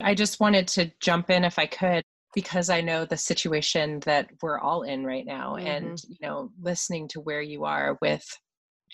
I 0.01 0.15
just 0.15 0.41
wanted 0.41 0.69
to 0.69 0.91
jump 1.01 1.31
in 1.31 1.45
if 1.45 1.59
I 1.59 1.67
could 1.67 2.05
because 2.35 2.71
I 2.71 2.81
know 2.81 3.05
the 3.05 3.17
situation 3.17 4.01
that 4.01 4.31
we're 4.43 4.59
all 4.59 4.83
in 4.83 5.05
right 5.05 5.27
now 5.27 5.57
mm-hmm. 5.57 5.67
and 5.67 6.03
you 6.09 6.19
know 6.23 6.51
listening 6.61 7.09
to 7.09 7.21
where 7.21 7.43
you 7.43 7.65
are 7.65 7.99
with 8.01 8.25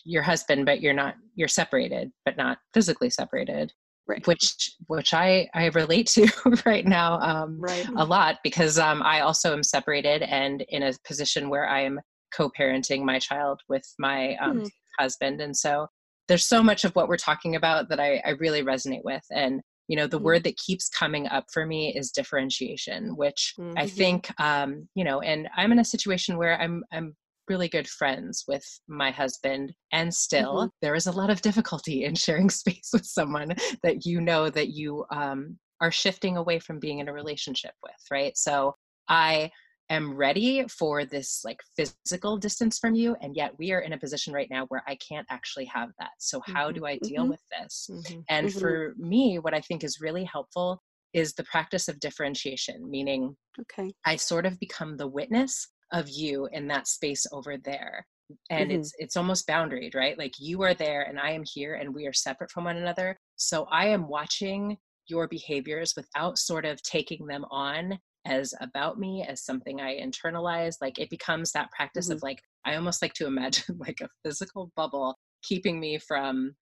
your 0.04 0.22
husband 0.22 0.66
but 0.66 0.80
you're 0.80 0.94
not 0.94 1.14
you're 1.34 1.48
separated 1.48 2.10
but 2.24 2.36
not 2.36 2.58
physically 2.72 3.10
separated 3.10 3.72
right. 4.06 4.26
which 4.26 4.74
which 4.86 5.14
I 5.14 5.48
I 5.54 5.66
relate 5.66 6.06
to 6.14 6.28
right 6.66 6.86
now 6.86 7.20
um 7.20 7.60
right. 7.60 7.86
a 7.96 8.04
lot 8.04 8.38
because 8.42 8.78
um 8.78 9.02
I 9.02 9.20
also 9.20 9.52
am 9.52 9.62
separated 9.62 10.22
and 10.22 10.64
in 10.68 10.82
a 10.82 10.92
position 11.06 11.48
where 11.48 11.68
I 11.68 11.80
am 11.80 12.00
co-parenting 12.34 13.02
my 13.02 13.18
child 13.18 13.60
with 13.68 13.84
my 13.98 14.36
um 14.36 14.58
mm-hmm. 14.58 14.66
husband 14.98 15.40
and 15.40 15.56
so 15.56 15.88
there's 16.28 16.46
so 16.46 16.62
much 16.62 16.84
of 16.84 16.94
what 16.94 17.08
we're 17.08 17.16
talking 17.16 17.56
about 17.56 17.88
that 17.88 18.00
I, 18.00 18.22
I 18.24 18.30
really 18.30 18.62
resonate 18.62 19.04
with 19.04 19.24
and 19.30 19.60
you 19.88 19.96
know 19.96 20.06
the 20.06 20.16
mm-hmm. 20.16 20.24
word 20.24 20.44
that 20.44 20.56
keeps 20.56 20.88
coming 20.88 21.28
up 21.28 21.44
for 21.52 21.66
me 21.66 21.94
is 21.94 22.10
differentiation 22.10 23.16
which 23.16 23.54
mm-hmm. 23.58 23.76
i 23.76 23.86
think 23.86 24.28
um 24.40 24.88
you 24.94 25.04
know 25.04 25.20
and 25.20 25.48
i'm 25.56 25.72
in 25.72 25.78
a 25.78 25.84
situation 25.84 26.38
where 26.38 26.60
i'm 26.60 26.82
i'm 26.92 27.14
really 27.48 27.68
good 27.68 27.86
friends 27.86 28.44
with 28.48 28.64
my 28.88 29.10
husband 29.10 29.72
and 29.92 30.12
still 30.12 30.54
mm-hmm. 30.54 30.68
there 30.80 30.94
is 30.94 31.06
a 31.06 31.12
lot 31.12 31.30
of 31.30 31.42
difficulty 31.42 32.04
in 32.04 32.14
sharing 32.14 32.48
space 32.60 32.90
with 32.92 33.04
someone 33.04 33.54
that 33.82 34.06
you 34.06 34.20
know 34.20 34.48
that 34.48 34.68
you 34.68 35.04
um 35.10 35.58
are 35.80 35.90
shifting 35.90 36.36
away 36.36 36.58
from 36.58 36.78
being 36.78 37.00
in 37.00 37.08
a 37.08 37.12
relationship 37.12 37.72
with 37.82 37.92
right 38.10 38.36
so 38.36 38.74
i 39.08 39.50
am 39.94 40.14
ready 40.14 40.66
for 40.68 41.04
this 41.04 41.42
like 41.44 41.60
physical 41.76 42.36
distance 42.36 42.78
from 42.78 42.94
you 42.94 43.16
and 43.20 43.36
yet 43.36 43.52
we 43.58 43.72
are 43.72 43.80
in 43.80 43.92
a 43.92 43.98
position 43.98 44.32
right 44.32 44.48
now 44.50 44.66
where 44.66 44.82
i 44.86 44.96
can't 44.96 45.26
actually 45.30 45.64
have 45.64 45.90
that 45.98 46.10
so 46.18 46.40
how 46.46 46.66
mm-hmm. 46.66 46.78
do 46.78 46.86
i 46.86 46.98
deal 46.98 47.22
mm-hmm. 47.22 47.30
with 47.30 47.42
this 47.58 47.88
mm-hmm. 47.90 48.20
and 48.28 48.48
mm-hmm. 48.48 48.58
for 48.58 48.94
me 48.98 49.38
what 49.38 49.54
i 49.54 49.60
think 49.60 49.84
is 49.84 50.00
really 50.00 50.24
helpful 50.24 50.80
is 51.12 51.32
the 51.34 51.44
practice 51.44 51.88
of 51.88 52.00
differentiation 52.00 52.88
meaning 52.90 53.34
okay 53.60 53.92
i 54.04 54.16
sort 54.16 54.46
of 54.46 54.58
become 54.60 54.96
the 54.96 55.06
witness 55.06 55.68
of 55.92 56.08
you 56.08 56.48
in 56.52 56.66
that 56.66 56.86
space 56.88 57.26
over 57.32 57.56
there 57.56 58.06
and 58.50 58.72
it's 58.72 58.90
mm-hmm. 58.90 59.04
it's 59.04 59.16
almost 59.16 59.46
boundaried 59.46 59.94
right 59.94 60.18
like 60.18 60.32
you 60.38 60.62
are 60.62 60.74
there 60.74 61.02
and 61.02 61.18
i 61.20 61.30
am 61.30 61.44
here 61.44 61.74
and 61.74 61.94
we 61.94 62.06
are 62.06 62.12
separate 62.12 62.50
from 62.50 62.64
one 62.64 62.76
another 62.76 63.18
so 63.36 63.66
i 63.70 63.86
am 63.86 64.08
watching 64.08 64.76
your 65.06 65.28
behaviors 65.28 65.94
without 65.96 66.38
sort 66.38 66.64
of 66.64 66.82
taking 66.82 67.26
them 67.26 67.44
on 67.50 67.98
as 68.26 68.54
about 68.60 68.98
me 68.98 69.24
as 69.28 69.44
something 69.44 69.80
i 69.80 69.98
internalize 69.98 70.76
like 70.80 70.98
it 70.98 71.10
becomes 71.10 71.52
that 71.52 71.70
practice 71.70 72.06
mm-hmm. 72.06 72.16
of 72.16 72.22
like 72.22 72.40
i 72.64 72.74
almost 72.74 73.02
like 73.02 73.12
to 73.14 73.26
imagine 73.26 73.76
like 73.78 74.00
a 74.00 74.08
physical 74.24 74.70
bubble 74.76 75.16
keeping 75.42 75.78
me 75.78 75.98
from 75.98 76.54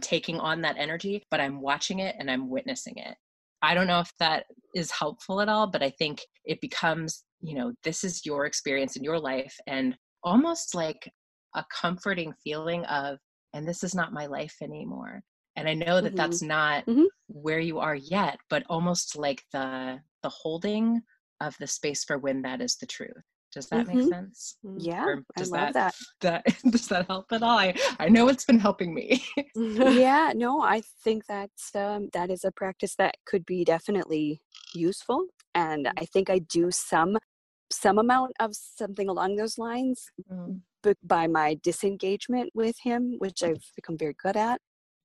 taking 0.00 0.38
on 0.38 0.62
that 0.62 0.76
energy 0.78 1.22
but 1.30 1.40
i'm 1.40 1.60
watching 1.60 1.98
it 1.98 2.14
and 2.18 2.30
i'm 2.30 2.48
witnessing 2.48 2.94
it 2.96 3.16
i 3.62 3.74
don't 3.74 3.86
know 3.86 4.00
if 4.00 4.12
that 4.18 4.44
is 4.74 4.90
helpful 4.90 5.40
at 5.40 5.48
all 5.48 5.66
but 5.66 5.82
i 5.82 5.90
think 5.90 6.20
it 6.44 6.60
becomes 6.60 7.24
you 7.40 7.54
know 7.54 7.72
this 7.82 8.04
is 8.04 8.24
your 8.24 8.46
experience 8.46 8.96
in 8.96 9.04
your 9.04 9.18
life 9.18 9.54
and 9.66 9.96
almost 10.24 10.74
like 10.74 11.10
a 11.54 11.64
comforting 11.70 12.32
feeling 12.42 12.84
of 12.86 13.18
and 13.54 13.66
this 13.66 13.84
is 13.84 13.94
not 13.94 14.12
my 14.12 14.26
life 14.26 14.56
anymore 14.62 15.22
and 15.56 15.68
i 15.68 15.74
know 15.74 16.00
that 16.00 16.08
mm-hmm. 16.10 16.16
that's 16.16 16.42
not 16.42 16.84
mm-hmm. 16.86 17.04
where 17.28 17.60
you 17.60 17.78
are 17.78 17.94
yet 17.94 18.38
but 18.48 18.62
almost 18.68 19.16
like 19.16 19.42
the 19.52 19.98
the 20.22 20.28
holding 20.28 21.00
of 21.40 21.56
the 21.58 21.66
space 21.66 22.04
for 22.04 22.18
when 22.18 22.42
that 22.42 22.60
is 22.60 22.76
the 22.76 22.86
truth 22.86 23.12
does 23.52 23.68
that 23.68 23.86
mm-hmm. 23.86 23.98
make 23.98 24.08
sense 24.08 24.56
mm, 24.64 24.76
yeah 24.78 25.04
i 25.36 25.42
love 25.42 25.72
that, 25.72 25.94
that 26.20 26.44
does 26.70 26.88
that 26.88 27.06
help 27.06 27.26
at 27.32 27.42
all 27.42 27.58
i, 27.58 27.74
I 27.98 28.08
know 28.08 28.28
it's 28.28 28.44
been 28.44 28.58
helping 28.58 28.94
me 28.94 29.24
yeah 29.56 30.32
no 30.34 30.62
i 30.62 30.82
think 31.04 31.26
that's 31.26 31.74
um, 31.74 32.08
that 32.12 32.30
is 32.30 32.44
a 32.44 32.52
practice 32.52 32.94
that 32.96 33.16
could 33.26 33.44
be 33.44 33.64
definitely 33.64 34.40
useful 34.74 35.26
and 35.54 35.88
i 35.98 36.04
think 36.06 36.30
i 36.30 36.38
do 36.38 36.70
some 36.70 37.18
some 37.70 37.98
amount 37.98 38.32
of 38.38 38.54
something 38.54 39.08
along 39.08 39.36
those 39.36 39.56
lines 39.56 40.10
mm. 40.30 40.60
by 41.04 41.26
my 41.26 41.58
disengagement 41.62 42.50
with 42.54 42.76
him 42.82 43.16
which 43.18 43.42
i've 43.42 43.64
become 43.76 43.96
very 43.98 44.14
good 44.22 44.36
at 44.36 44.60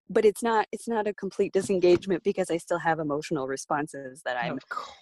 but 0.10 0.26
it's 0.26 0.44
not 0.44 0.68
it's 0.72 0.88
not 0.88 1.08
a 1.08 1.14
complete 1.14 1.54
disengagement 1.54 2.24
because 2.24 2.50
i 2.50 2.58
still 2.58 2.80
have 2.80 3.00
emotional 3.00 3.48
responses 3.48 4.22
that 4.26 4.38
i'm 4.38 4.60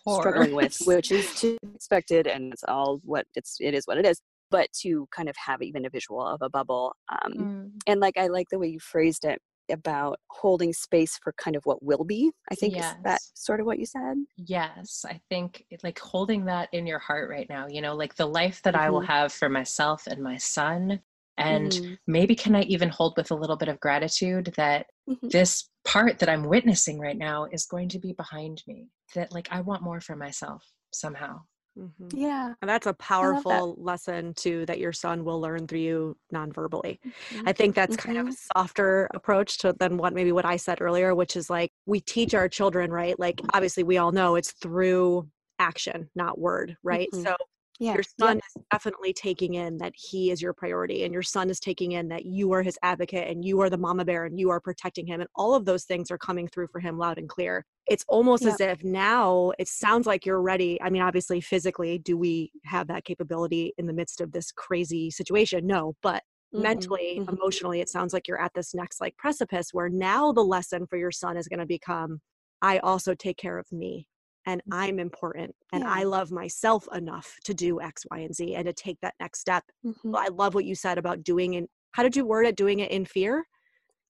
struggling 0.07 0.55
with 0.55 0.77
which 0.85 1.11
is 1.11 1.33
to 1.35 1.57
be 1.61 1.69
expected 1.75 2.27
and 2.27 2.53
it's 2.53 2.63
all 2.67 2.99
what 3.03 3.25
it's 3.35 3.57
it 3.59 3.73
is 3.73 3.85
what 3.85 3.97
it 3.97 4.05
is 4.05 4.21
but 4.51 4.71
to 4.73 5.07
kind 5.11 5.29
of 5.29 5.35
have 5.37 5.61
even 5.61 5.85
a 5.85 5.89
visual 5.89 6.25
of 6.25 6.41
a 6.41 6.49
bubble 6.49 6.95
um, 7.09 7.33
mm. 7.33 7.71
and 7.87 7.99
like 7.99 8.17
i 8.17 8.27
like 8.27 8.47
the 8.51 8.59
way 8.59 8.67
you 8.67 8.79
phrased 8.79 9.25
it 9.25 9.39
about 9.71 10.19
holding 10.29 10.71
space 10.71 11.17
for 11.23 11.33
kind 11.37 11.55
of 11.55 11.63
what 11.65 11.81
will 11.81 12.03
be 12.03 12.31
i 12.51 12.55
think 12.55 12.75
yes. 12.75 12.91
is 12.91 12.97
that 13.03 13.19
sort 13.33 13.59
of 13.59 13.65
what 13.65 13.79
you 13.79 13.85
said 13.85 14.15
yes 14.37 15.03
i 15.09 15.19
think 15.29 15.65
like 15.83 15.97
holding 15.97 16.45
that 16.45 16.69
in 16.71 16.85
your 16.85 16.99
heart 16.99 17.29
right 17.29 17.49
now 17.49 17.65
you 17.67 17.81
know 17.81 17.95
like 17.95 18.13
the 18.15 18.25
life 18.25 18.61
that 18.61 18.75
mm-hmm. 18.75 18.83
i 18.83 18.89
will 18.89 18.99
mm-hmm. 18.99 19.11
have 19.11 19.33
for 19.33 19.49
myself 19.49 20.05
and 20.05 20.21
my 20.21 20.37
son 20.37 20.99
and 21.37 21.71
mm-hmm. 21.71 21.93
maybe 22.07 22.35
can 22.35 22.55
i 22.55 22.61
even 22.63 22.89
hold 22.89 23.13
with 23.17 23.31
a 23.31 23.35
little 23.35 23.57
bit 23.57 23.67
of 23.67 23.79
gratitude 23.79 24.53
that 24.57 24.87
mm-hmm. 25.09 25.27
this 25.27 25.69
part 25.85 26.19
that 26.19 26.29
i'm 26.29 26.43
witnessing 26.43 26.99
right 26.99 27.17
now 27.17 27.45
is 27.51 27.65
going 27.65 27.89
to 27.89 27.99
be 27.99 28.13
behind 28.13 28.61
me 28.67 28.87
that 29.13 29.31
like 29.31 29.47
i 29.51 29.61
want 29.61 29.83
more 29.83 29.99
for 29.99 30.15
myself 30.15 30.63
somehow 30.93 31.39
Mm-hmm. 31.77 32.17
Yeah. 32.17 32.53
And 32.61 32.69
that's 32.69 32.87
a 32.87 32.93
powerful 32.93 33.75
lesson 33.77 34.33
too 34.35 34.65
that 34.65 34.79
your 34.79 34.93
son 34.93 35.25
will 35.25 35.41
learn 35.41 35.67
through 35.67 35.79
you 35.79 36.17
non-verbally. 36.31 36.99
Mm-hmm. 37.05 37.47
I 37.47 37.53
think 37.53 37.75
that's 37.75 37.95
mm-hmm. 37.95 38.07
kind 38.07 38.17
of 38.19 38.27
a 38.27 38.29
mm-hmm. 38.29 38.59
softer 38.59 39.09
approach 39.13 39.57
to 39.59 39.73
than 39.77 39.97
what 39.97 40.13
maybe 40.13 40.31
what 40.31 40.45
I 40.45 40.55
said 40.55 40.81
earlier, 40.81 41.13
which 41.13 41.35
is 41.35 41.49
like 41.49 41.71
we 41.85 41.99
teach 41.99 42.33
our 42.33 42.47
children, 42.47 42.91
right? 42.91 43.19
Like 43.19 43.41
obviously 43.53 43.83
we 43.83 43.97
all 43.97 44.11
know 44.11 44.35
it's 44.35 44.51
through 44.51 45.27
action, 45.59 46.09
not 46.15 46.39
word, 46.39 46.77
right? 46.83 47.09
Mm-hmm. 47.13 47.25
So 47.25 47.35
yeah. 47.79 47.93
your 47.93 48.03
son 48.19 48.37
is 48.37 48.63
definitely 48.71 49.13
taking 49.13 49.55
in 49.55 49.77
that 49.77 49.93
he 49.95 50.31
is 50.31 50.41
your 50.41 50.53
priority 50.53 51.03
and 51.03 51.13
your 51.13 51.23
son 51.23 51.49
is 51.49 51.59
taking 51.59 51.93
in 51.93 52.07
that 52.07 52.25
you 52.25 52.51
are 52.51 52.61
his 52.61 52.77
advocate 52.83 53.29
and 53.29 53.43
you 53.43 53.59
are 53.61 53.69
the 53.69 53.77
mama 53.77 54.05
bear 54.05 54.25
and 54.25 54.39
you 54.39 54.49
are 54.49 54.59
protecting 54.59 55.05
him 55.05 55.19
and 55.19 55.29
all 55.35 55.53
of 55.53 55.65
those 55.65 55.83
things 55.83 56.09
are 56.11 56.17
coming 56.17 56.47
through 56.47 56.67
for 56.67 56.79
him 56.79 56.97
loud 56.97 57.17
and 57.17 57.29
clear 57.29 57.65
it's 57.87 58.05
almost 58.07 58.43
yeah. 58.43 58.49
as 58.49 58.59
if 58.59 58.83
now 58.83 59.51
it 59.59 59.67
sounds 59.67 60.07
like 60.07 60.25
you're 60.25 60.41
ready 60.41 60.81
i 60.81 60.89
mean 60.89 61.01
obviously 61.01 61.41
physically 61.41 61.97
do 61.97 62.17
we 62.17 62.51
have 62.63 62.87
that 62.87 63.03
capability 63.03 63.73
in 63.77 63.85
the 63.85 63.93
midst 63.93 64.21
of 64.21 64.31
this 64.31 64.51
crazy 64.51 65.11
situation 65.11 65.65
no 65.67 65.95
but 66.01 66.23
mm-hmm. 66.53 66.63
mentally 66.63 67.17
mm-hmm. 67.19 67.35
emotionally 67.35 67.81
it 67.81 67.89
sounds 67.89 68.13
like 68.13 68.27
you're 68.27 68.41
at 68.41 68.53
this 68.53 68.73
next 68.73 69.01
like 69.01 69.15
precipice 69.17 69.69
where 69.73 69.89
now 69.89 70.31
the 70.31 70.43
lesson 70.43 70.85
for 70.87 70.97
your 70.97 71.11
son 71.11 71.37
is 71.37 71.47
going 71.47 71.59
to 71.59 71.65
become 71.65 72.19
i 72.61 72.77
also 72.79 73.13
take 73.13 73.37
care 73.37 73.57
of 73.57 73.69
me 73.71 74.07
and 74.45 74.61
mm. 74.69 74.77
I'm 74.77 74.99
important 74.99 75.55
and 75.71 75.83
yeah. 75.83 75.91
I 75.91 76.03
love 76.03 76.31
myself 76.31 76.87
enough 76.93 77.35
to 77.45 77.53
do 77.53 77.81
X, 77.81 78.05
Y, 78.11 78.19
and 78.19 78.35
Z 78.35 78.55
and 78.55 78.65
to 78.65 78.73
take 78.73 78.99
that 79.01 79.15
next 79.19 79.39
step. 79.39 79.63
Mm-hmm. 79.85 80.15
I 80.15 80.27
love 80.31 80.53
what 80.53 80.65
you 80.65 80.75
said 80.75 80.97
about 80.97 81.23
doing 81.23 81.55
it. 81.55 81.69
How 81.91 82.03
did 82.03 82.15
you 82.15 82.25
word 82.25 82.45
it? 82.45 82.55
Doing 82.55 82.79
it 82.79 82.91
in 82.91 83.05
fear? 83.05 83.45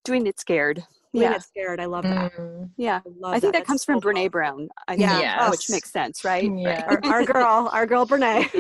Doing 0.04 0.28
it 0.28 0.39
scared. 0.39 0.84
Doing 1.13 1.30
yeah. 1.30 1.36
it 1.36 1.43
scared. 1.43 1.80
I 1.80 1.86
love 1.86 2.04
that. 2.04 2.34
Mm. 2.34 2.69
Yeah. 2.78 3.00
I, 3.24 3.30
I 3.30 3.39
think 3.39 3.54
that, 3.54 3.60
that 3.60 3.65
comes 3.65 3.86
from 3.86 4.02
so 4.02 4.10
Brene 4.10 4.30
Brown. 4.30 4.67
I 4.88 4.95
yeah. 4.95 5.19
Yes. 5.19 5.52
which 5.52 5.69
makes 5.69 5.91
sense, 5.91 6.24
right? 6.24 6.52
Yeah. 6.58 6.86
Our, 6.88 7.00
our, 7.06 7.24
girl, 7.24 7.69
our 7.71 7.86
girl 7.86 8.06
Brene. 8.06 8.50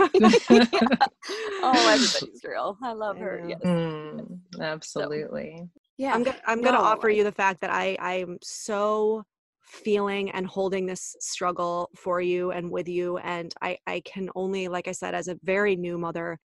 oh, 1.61 1.87
everybody's 1.87 2.41
girl. 2.41 2.77
I 2.81 2.93
love 2.93 3.17
her. 3.17 3.43
Yes. 3.47 3.59
Mm, 3.61 4.39
absolutely. 4.61 5.55
So, 5.57 5.69
yeah. 5.97 6.13
I'm, 6.13 6.23
go- 6.23 6.33
I'm 6.45 6.61
no. 6.61 6.71
going 6.71 6.81
to 6.81 6.85
offer 6.85 7.09
you 7.09 7.23
the 7.23 7.31
fact 7.31 7.61
that 7.61 7.71
I, 7.71 7.97
I'm 7.99 8.37
so 8.41 9.25
feeling 9.67 10.29
and 10.31 10.45
holding 10.45 10.85
this 10.85 11.15
struggle 11.19 11.89
for 11.95 12.21
you 12.21 12.51
and 12.51 12.69
with 12.69 12.87
you 12.87 13.17
and 13.19 13.53
i 13.61 13.77
i 13.87 13.99
can 14.01 14.29
only 14.35 14.67
like 14.67 14.87
i 14.87 14.91
said 14.91 15.15
as 15.15 15.27
a 15.27 15.37
very 15.43 15.75
new 15.75 15.97
mother 15.97 16.37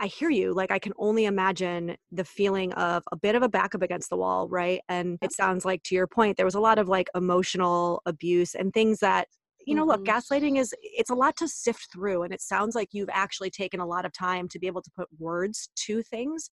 i 0.00 0.06
hear 0.06 0.30
you 0.30 0.54
like 0.54 0.70
i 0.70 0.78
can 0.78 0.92
only 0.98 1.26
imagine 1.26 1.96
the 2.10 2.24
feeling 2.24 2.72
of 2.74 3.02
a 3.12 3.16
bit 3.16 3.34
of 3.34 3.42
a 3.42 3.48
back 3.48 3.74
up 3.74 3.82
against 3.82 4.08
the 4.08 4.16
wall 4.16 4.48
right 4.48 4.80
and 4.88 5.18
it 5.20 5.32
sounds 5.32 5.64
like 5.64 5.82
to 5.82 5.94
your 5.94 6.06
point 6.06 6.36
there 6.36 6.46
was 6.46 6.54
a 6.54 6.60
lot 6.60 6.78
of 6.78 6.88
like 6.88 7.08
emotional 7.14 8.00
abuse 8.06 8.54
and 8.54 8.72
things 8.72 8.98
that 8.98 9.28
you 9.66 9.74
know 9.74 9.84
look 9.84 10.04
mm-hmm. 10.04 10.16
gaslighting 10.16 10.58
is 10.58 10.74
it's 10.82 11.10
a 11.10 11.14
lot 11.14 11.36
to 11.36 11.46
sift 11.46 11.88
through 11.92 12.22
and 12.22 12.32
it 12.32 12.40
sounds 12.40 12.74
like 12.74 12.88
you've 12.92 13.10
actually 13.12 13.50
taken 13.50 13.80
a 13.80 13.86
lot 13.86 14.06
of 14.06 14.12
time 14.12 14.48
to 14.48 14.58
be 14.58 14.66
able 14.66 14.82
to 14.82 14.90
put 14.96 15.08
words 15.18 15.68
to 15.76 16.02
things 16.02 16.50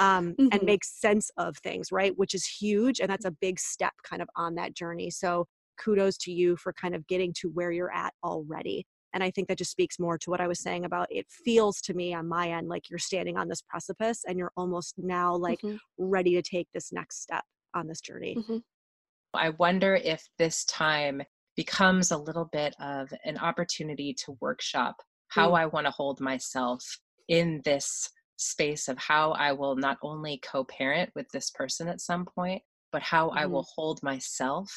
um, 0.00 0.32
mm-hmm. 0.32 0.48
and 0.50 0.62
make 0.62 0.82
sense 0.84 1.30
of 1.36 1.56
things, 1.58 1.92
right? 1.92 2.12
Which 2.16 2.34
is 2.34 2.44
huge. 2.44 2.98
And 2.98 3.08
that's 3.08 3.26
a 3.26 3.30
big 3.30 3.60
step 3.60 3.92
kind 4.02 4.20
of 4.20 4.28
on 4.34 4.56
that 4.56 4.74
journey. 4.74 5.10
So 5.10 5.46
kudos 5.78 6.16
to 6.18 6.32
you 6.32 6.56
for 6.56 6.72
kind 6.72 6.94
of 6.94 7.06
getting 7.06 7.32
to 7.40 7.48
where 7.50 7.70
you're 7.70 7.92
at 7.92 8.12
already. 8.24 8.84
And 9.12 9.22
I 9.22 9.30
think 9.30 9.48
that 9.48 9.58
just 9.58 9.70
speaks 9.70 9.98
more 9.98 10.18
to 10.18 10.30
what 10.30 10.40
I 10.40 10.48
was 10.48 10.60
saying 10.60 10.84
about 10.84 11.08
it 11.10 11.26
feels 11.44 11.80
to 11.82 11.94
me 11.94 12.14
on 12.14 12.28
my 12.28 12.50
end 12.50 12.68
like 12.68 12.88
you're 12.88 12.98
standing 12.98 13.36
on 13.36 13.48
this 13.48 13.62
precipice 13.62 14.22
and 14.26 14.38
you're 14.38 14.52
almost 14.56 14.94
now 14.98 15.34
like 15.34 15.60
mm-hmm. 15.60 15.76
ready 15.98 16.34
to 16.34 16.42
take 16.42 16.68
this 16.72 16.92
next 16.92 17.22
step 17.22 17.44
on 17.74 17.86
this 17.86 18.00
journey. 18.00 18.36
Mm-hmm. 18.38 18.58
I 19.34 19.50
wonder 19.50 19.94
if 19.96 20.26
this 20.38 20.64
time 20.64 21.22
becomes 21.56 22.10
a 22.10 22.16
little 22.16 22.48
bit 22.52 22.74
of 22.80 23.12
an 23.24 23.36
opportunity 23.38 24.14
to 24.24 24.36
workshop 24.40 24.96
how 25.28 25.50
mm. 25.50 25.58
I 25.58 25.66
want 25.66 25.86
to 25.86 25.92
hold 25.92 26.20
myself 26.20 26.84
in 27.28 27.60
this 27.64 28.10
space 28.40 28.88
of 28.88 28.98
how 28.98 29.32
I 29.32 29.52
will 29.52 29.76
not 29.76 29.98
only 30.02 30.40
co 30.42 30.64
parent 30.64 31.10
with 31.14 31.28
this 31.30 31.50
person 31.50 31.88
at 31.88 32.00
some 32.00 32.24
point, 32.24 32.62
but 32.92 33.02
how 33.02 33.28
mm-hmm. 33.28 33.38
I 33.38 33.46
will 33.46 33.66
hold 33.74 34.02
myself 34.02 34.70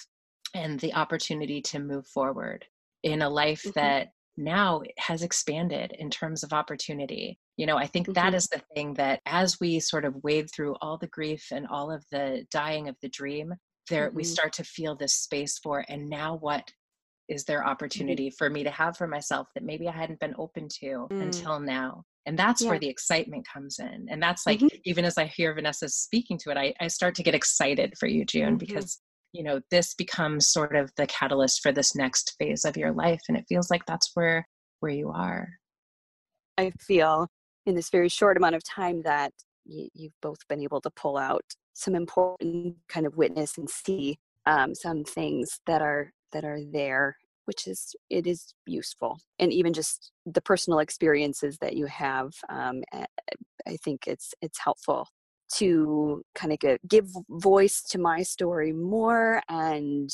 and 0.53 0.79
the 0.79 0.93
opportunity 0.93 1.61
to 1.61 1.79
move 1.79 2.05
forward 2.07 2.65
in 3.03 3.21
a 3.21 3.29
life 3.29 3.63
mm-hmm. 3.63 3.79
that 3.79 4.09
now 4.35 4.81
has 4.97 5.21
expanded 5.23 5.95
in 5.97 6.09
terms 6.09 6.43
of 6.43 6.53
opportunity. 6.53 7.39
You 7.57 7.65
know, 7.65 7.77
I 7.77 7.87
think 7.87 8.07
mm-hmm. 8.07 8.13
that 8.13 8.33
is 8.33 8.47
the 8.47 8.61
thing 8.75 8.95
that 8.95 9.21
as 9.25 9.59
we 9.59 9.79
sort 9.79 10.05
of 10.05 10.23
wade 10.23 10.49
through 10.53 10.75
all 10.81 10.97
the 10.97 11.07
grief 11.07 11.47
and 11.51 11.67
all 11.67 11.91
of 11.91 12.03
the 12.11 12.45
dying 12.51 12.89
of 12.89 12.95
the 13.01 13.09
dream, 13.09 13.53
there 13.89 14.11
we 14.13 14.23
mm-hmm. 14.23 14.31
start 14.31 14.53
to 14.53 14.63
feel 14.63 14.95
this 14.95 15.13
space 15.13 15.59
for 15.59 15.85
and 15.89 16.09
now 16.09 16.37
what 16.37 16.71
is 17.29 17.45
there 17.45 17.59
mm-hmm. 17.59 17.69
opportunity 17.69 18.29
for 18.29 18.49
me 18.49 18.63
to 18.63 18.71
have 18.71 18.97
for 18.97 19.07
myself 19.07 19.47
that 19.53 19.63
maybe 19.63 19.87
I 19.87 19.91
hadn't 19.91 20.19
been 20.19 20.35
open 20.37 20.67
to 20.79 21.07
mm. 21.09 21.21
until 21.21 21.59
now? 21.59 22.03
And 22.25 22.37
that's 22.37 22.61
yeah. 22.61 22.69
where 22.69 22.79
the 22.79 22.87
excitement 22.87 23.45
comes 23.51 23.79
in 23.79 24.07
and 24.09 24.21
that's 24.21 24.45
like 24.45 24.59
mm-hmm. 24.59 24.75
even 24.85 25.05
as 25.05 25.17
i 25.17 25.25
hear 25.25 25.53
vanessa 25.53 25.87
speaking 25.89 26.37
to 26.37 26.49
it 26.49 26.57
I, 26.57 26.73
I 26.79 26.87
start 26.87 27.15
to 27.15 27.23
get 27.23 27.35
excited 27.35 27.93
for 27.99 28.07
you 28.07 28.25
june 28.25 28.49
mm-hmm. 28.49 28.57
because 28.57 28.99
you 29.33 29.43
know 29.43 29.59
this 29.71 29.93
becomes 29.93 30.49
sort 30.49 30.75
of 30.75 30.91
the 30.95 31.07
catalyst 31.07 31.61
for 31.61 31.71
this 31.71 31.95
next 31.95 32.35
phase 32.39 32.65
of 32.65 32.77
your 32.77 32.91
life 32.91 33.21
and 33.27 33.37
it 33.37 33.45
feels 33.49 33.69
like 33.69 33.85
that's 33.85 34.11
where 34.13 34.47
where 34.79 34.91
you 34.91 35.09
are 35.09 35.47
i 36.57 36.71
feel 36.79 37.27
in 37.65 37.75
this 37.75 37.89
very 37.89 38.09
short 38.09 38.37
amount 38.37 38.55
of 38.55 38.63
time 38.63 39.01
that 39.03 39.31
you, 39.65 39.87
you've 39.93 40.19
both 40.21 40.39
been 40.49 40.61
able 40.61 40.81
to 40.81 40.89
pull 40.91 41.17
out 41.17 41.43
some 41.73 41.95
important 41.95 42.75
kind 42.87 43.05
of 43.05 43.17
witness 43.17 43.57
and 43.57 43.69
see 43.69 44.17
um, 44.45 44.75
some 44.75 45.03
things 45.03 45.59
that 45.65 45.81
are 45.81 46.11
that 46.33 46.43
are 46.43 46.59
there 46.71 47.15
which 47.45 47.67
is 47.67 47.95
it 48.09 48.25
is 48.27 48.53
useful 48.65 49.19
and 49.39 49.51
even 49.51 49.73
just 49.73 50.11
the 50.25 50.41
personal 50.41 50.79
experiences 50.79 51.57
that 51.59 51.75
you 51.75 51.85
have 51.85 52.31
um, 52.49 52.81
i 53.67 53.75
think 53.83 54.07
it's 54.07 54.33
it's 54.41 54.59
helpful 54.59 55.07
to 55.53 56.23
kind 56.35 56.51
of 56.51 56.59
give, 56.59 56.79
give 56.87 57.07
voice 57.29 57.81
to 57.81 57.99
my 57.99 58.23
story 58.23 58.71
more 58.71 59.41
and 59.49 60.09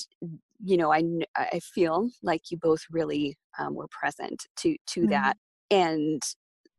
you 0.63 0.75
know 0.75 0.91
i 0.91 1.03
i 1.35 1.59
feel 1.73 2.09
like 2.21 2.51
you 2.51 2.57
both 2.57 2.81
really 2.91 3.37
um, 3.57 3.75
were 3.75 3.87
present 3.89 4.45
to 4.57 4.75
to 4.85 5.01
mm-hmm. 5.01 5.11
that 5.11 5.37
and 5.71 6.21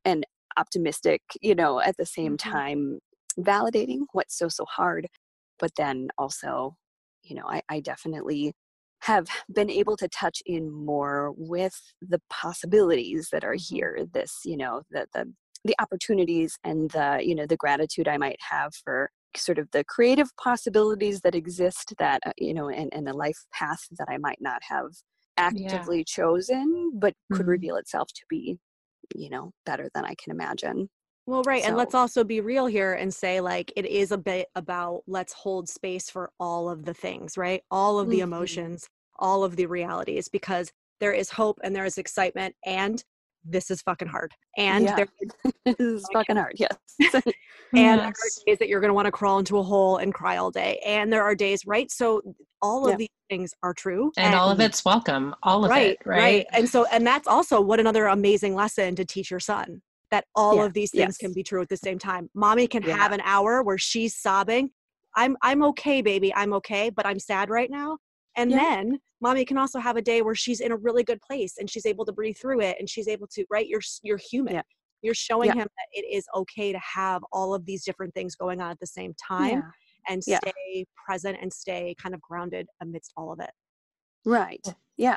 and 0.04 0.26
optimistic 0.56 1.22
you 1.40 1.54
know 1.54 1.80
at 1.80 1.96
the 1.96 2.06
same 2.06 2.36
mm-hmm. 2.36 2.50
time 2.50 2.98
validating 3.38 4.00
what's 4.12 4.36
so 4.36 4.48
so 4.48 4.64
hard 4.64 5.06
but 5.58 5.70
then 5.76 6.08
also 6.18 6.76
you 7.22 7.34
know 7.34 7.46
i, 7.46 7.62
I 7.68 7.80
definitely 7.80 8.52
have 9.02 9.28
been 9.54 9.70
able 9.70 9.96
to 9.96 10.08
touch 10.08 10.42
in 10.46 10.70
more 10.70 11.32
with 11.36 11.74
the 12.00 12.20
possibilities 12.28 13.28
that 13.32 13.44
are 13.44 13.54
mm-hmm. 13.54 13.74
here 13.74 14.06
this 14.12 14.40
you 14.44 14.56
know 14.56 14.82
the 14.90 15.06
the 15.14 15.32
the 15.64 15.74
opportunities 15.80 16.58
and 16.64 16.90
the 16.90 17.20
you 17.22 17.34
know 17.34 17.46
the 17.46 17.56
gratitude 17.56 18.08
i 18.08 18.16
might 18.16 18.38
have 18.40 18.72
for 18.84 19.10
sort 19.36 19.58
of 19.58 19.70
the 19.70 19.84
creative 19.84 20.28
possibilities 20.42 21.20
that 21.20 21.34
exist 21.34 21.94
that 21.98 22.20
uh, 22.26 22.32
you 22.36 22.52
know 22.52 22.68
and, 22.68 22.92
and 22.92 23.06
the 23.06 23.12
life 23.12 23.38
path 23.52 23.86
that 23.98 24.08
i 24.08 24.18
might 24.18 24.40
not 24.40 24.62
have 24.62 24.90
actively 25.36 25.98
yeah. 25.98 26.04
chosen 26.06 26.92
but 26.94 27.14
could 27.32 27.42
mm-hmm. 27.42 27.50
reveal 27.50 27.76
itself 27.76 28.08
to 28.14 28.22
be 28.28 28.58
you 29.14 29.30
know 29.30 29.52
better 29.64 29.88
than 29.94 30.04
i 30.04 30.14
can 30.22 30.30
imagine 30.30 30.88
well, 31.26 31.42
right. 31.44 31.62
So, 31.62 31.68
and 31.68 31.76
let's 31.76 31.94
also 31.94 32.24
be 32.24 32.40
real 32.40 32.66
here 32.66 32.94
and 32.94 33.12
say, 33.12 33.40
like, 33.40 33.72
it 33.76 33.87
is 33.87 34.11
a 34.11 34.18
bit 34.18 34.48
about 34.54 35.02
let's 35.06 35.33
hold 35.33 35.68
space 35.68 36.11
for 36.11 36.30
all 36.40 36.68
of 36.68 36.85
the 36.85 36.94
things, 36.94 37.37
right? 37.37 37.62
All 37.70 37.98
of 37.98 38.09
the 38.09 38.16
mm-hmm. 38.16 38.24
emotions, 38.24 38.88
all 39.18 39.44
of 39.44 39.56
the 39.56 39.66
realities, 39.66 40.28
because 40.28 40.72
there 40.98 41.12
is 41.12 41.30
hope 41.30 41.59
and 41.62 41.74
there 41.74 41.85
is 41.85 41.98
excitement 41.98 42.54
and 42.64 43.02
this 43.44 43.70
is 43.70 43.80
fucking 43.83 44.09
hard. 44.09 44.33
And 44.59 44.85
yeah. 44.85 45.04
this 45.64 45.76
is 45.78 46.06
fucking 46.12 46.37
hard, 46.37 46.54
yes. 46.56 46.76
and 47.00 47.14
yes. 47.72 47.98
there 47.98 48.06
are 48.06 48.12
days 48.46 48.59
that 48.59 48.68
you're 48.68 48.80
going 48.80 48.90
to 48.90 48.94
want 48.94 49.06
to 49.06 49.12
crawl 49.12 49.38
into 49.38 49.59
a 49.59 49.62
hole 49.62 49.96
and 49.96 50.12
cry 50.12 50.37
all 50.37 50.50
day. 50.50 50.80
And 50.85 51.12
there 51.12 51.22
are 51.22 51.35
days, 51.35 51.64
right? 51.66 51.90
So 51.90 52.22
all 52.61 52.87
of 52.87 52.92
yeah. 52.92 52.96
these 52.98 53.09
things 53.30 53.54
are 53.62 53.72
true. 53.72 54.12
And, 54.16 54.26
and, 54.26 54.35
all 54.35 54.50
of 54.50 54.61
it's 54.61 54.85
welcome. 54.85 55.35
All 55.42 55.64
of 55.64 55.70
right, 55.70 55.92
it, 55.92 55.98
right? 56.04 56.18
Right. 56.18 56.46
And 56.52 56.68
so, 56.68 56.87
and 56.92 57.06
that's 57.06 57.26
also 57.26 57.61
what 57.61 57.80
another 57.80 58.06
amazing 58.06 58.54
lesson 58.54 58.94
to 58.96 59.04
teach 59.04 59.30
your 59.30 59.40
son 59.40 59.80
that 60.10 60.24
all 60.34 60.56
yeah. 60.56 60.66
of 60.66 60.72
these 60.72 60.90
things 60.90 61.00
yes. 61.00 61.16
can 61.18 61.32
be 61.32 61.42
true 61.42 61.62
at 61.62 61.68
the 61.68 61.76
same 61.76 61.98
time. 61.98 62.28
Mommy 62.34 62.66
can 62.66 62.82
yeah. 62.82 62.96
have 62.96 63.12
an 63.12 63.20
hour 63.24 63.62
where 63.62 63.78
she's 63.78 64.16
sobbing 64.16 64.70
I'm 65.16 65.36
I'm 65.42 65.62
okay, 65.64 66.02
baby. 66.02 66.32
I'm 66.34 66.52
okay, 66.54 66.90
but 66.90 67.06
I'm 67.06 67.18
sad 67.18 67.50
right 67.50 67.70
now. 67.70 67.98
And 68.36 68.50
yeah. 68.50 68.58
then 68.58 68.98
mommy 69.20 69.44
can 69.44 69.58
also 69.58 69.78
have 69.78 69.96
a 69.96 70.02
day 70.02 70.22
where 70.22 70.34
she's 70.34 70.60
in 70.60 70.72
a 70.72 70.76
really 70.76 71.02
good 71.02 71.20
place 71.20 71.54
and 71.58 71.68
she's 71.68 71.84
able 71.84 72.04
to 72.06 72.12
breathe 72.12 72.36
through 72.36 72.60
it 72.60 72.76
and 72.78 72.88
she's 72.88 73.08
able 73.08 73.26
to 73.28 73.44
right 73.50 73.66
you're 73.66 73.82
you're 74.02 74.18
human. 74.18 74.62
You're 75.02 75.14
showing 75.14 75.50
him 75.50 75.66
that 75.66 75.88
it 75.92 76.04
is 76.14 76.26
okay 76.36 76.72
to 76.72 76.78
have 76.78 77.22
all 77.32 77.54
of 77.54 77.64
these 77.64 77.84
different 77.84 78.12
things 78.12 78.36
going 78.36 78.60
on 78.60 78.70
at 78.70 78.78
the 78.80 78.86
same 78.86 79.14
time 79.14 79.62
and 80.08 80.22
stay 80.22 80.84
present 81.06 81.38
and 81.40 81.50
stay 81.50 81.94
kind 82.00 82.14
of 82.14 82.20
grounded 82.20 82.66
amidst 82.82 83.12
all 83.16 83.32
of 83.32 83.40
it. 83.40 83.50
Right. 84.26 84.60
Oh. 84.66 84.74
Yeah. 84.98 85.16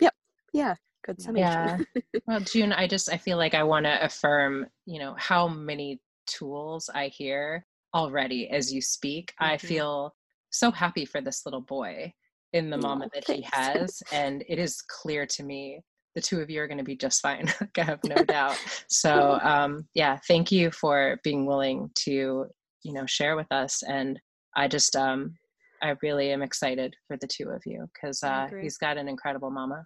Yep. 0.00 0.14
Yeah. 0.52 0.74
Good 1.04 1.20
summation. 1.20 1.86
Yeah. 1.94 2.02
well, 2.26 2.40
June, 2.40 2.72
I 2.72 2.86
just 2.86 3.12
I 3.12 3.16
feel 3.16 3.36
like 3.36 3.54
I 3.54 3.62
want 3.62 3.86
to 3.86 4.04
affirm, 4.04 4.66
you 4.86 4.98
know, 4.98 5.14
how 5.18 5.48
many 5.48 6.00
tools 6.26 6.88
I 6.94 7.08
hear 7.08 7.66
already 7.94 8.48
as 8.48 8.72
you 8.72 8.80
speak. 8.80 9.32
Mm-hmm. 9.40 9.52
I 9.52 9.58
feel 9.58 10.14
so 10.50 10.70
happy 10.70 11.04
for 11.04 11.20
this 11.20 11.42
little 11.44 11.60
boy 11.60 12.12
in 12.52 12.70
the 12.70 12.78
moment 12.78 13.12
that 13.14 13.26
he 13.26 13.42
has. 13.52 14.02
And 14.12 14.44
it 14.48 14.58
is 14.58 14.82
clear 14.82 15.26
to 15.26 15.42
me 15.42 15.80
the 16.14 16.20
two 16.20 16.40
of 16.40 16.50
you 16.50 16.60
are 16.60 16.68
going 16.68 16.78
to 16.78 16.84
be 16.84 16.96
just 16.96 17.22
fine. 17.22 17.52
I 17.78 17.82
have 17.82 18.00
no 18.04 18.22
doubt. 18.24 18.58
So, 18.88 19.38
um, 19.42 19.86
yeah, 19.94 20.18
thank 20.28 20.52
you 20.52 20.70
for 20.70 21.18
being 21.24 21.46
willing 21.46 21.90
to, 22.04 22.46
you 22.82 22.92
know, 22.92 23.06
share 23.06 23.36
with 23.36 23.50
us. 23.50 23.82
And 23.82 24.20
I 24.54 24.68
just, 24.68 24.94
um, 24.94 25.34
I 25.82 25.94
really 26.02 26.30
am 26.30 26.42
excited 26.42 26.94
for 27.08 27.16
the 27.16 27.26
two 27.26 27.48
of 27.48 27.62
you 27.64 27.88
because 27.94 28.22
uh, 28.22 28.48
he's 28.60 28.76
got 28.76 28.98
an 28.98 29.08
incredible 29.08 29.50
mama. 29.50 29.84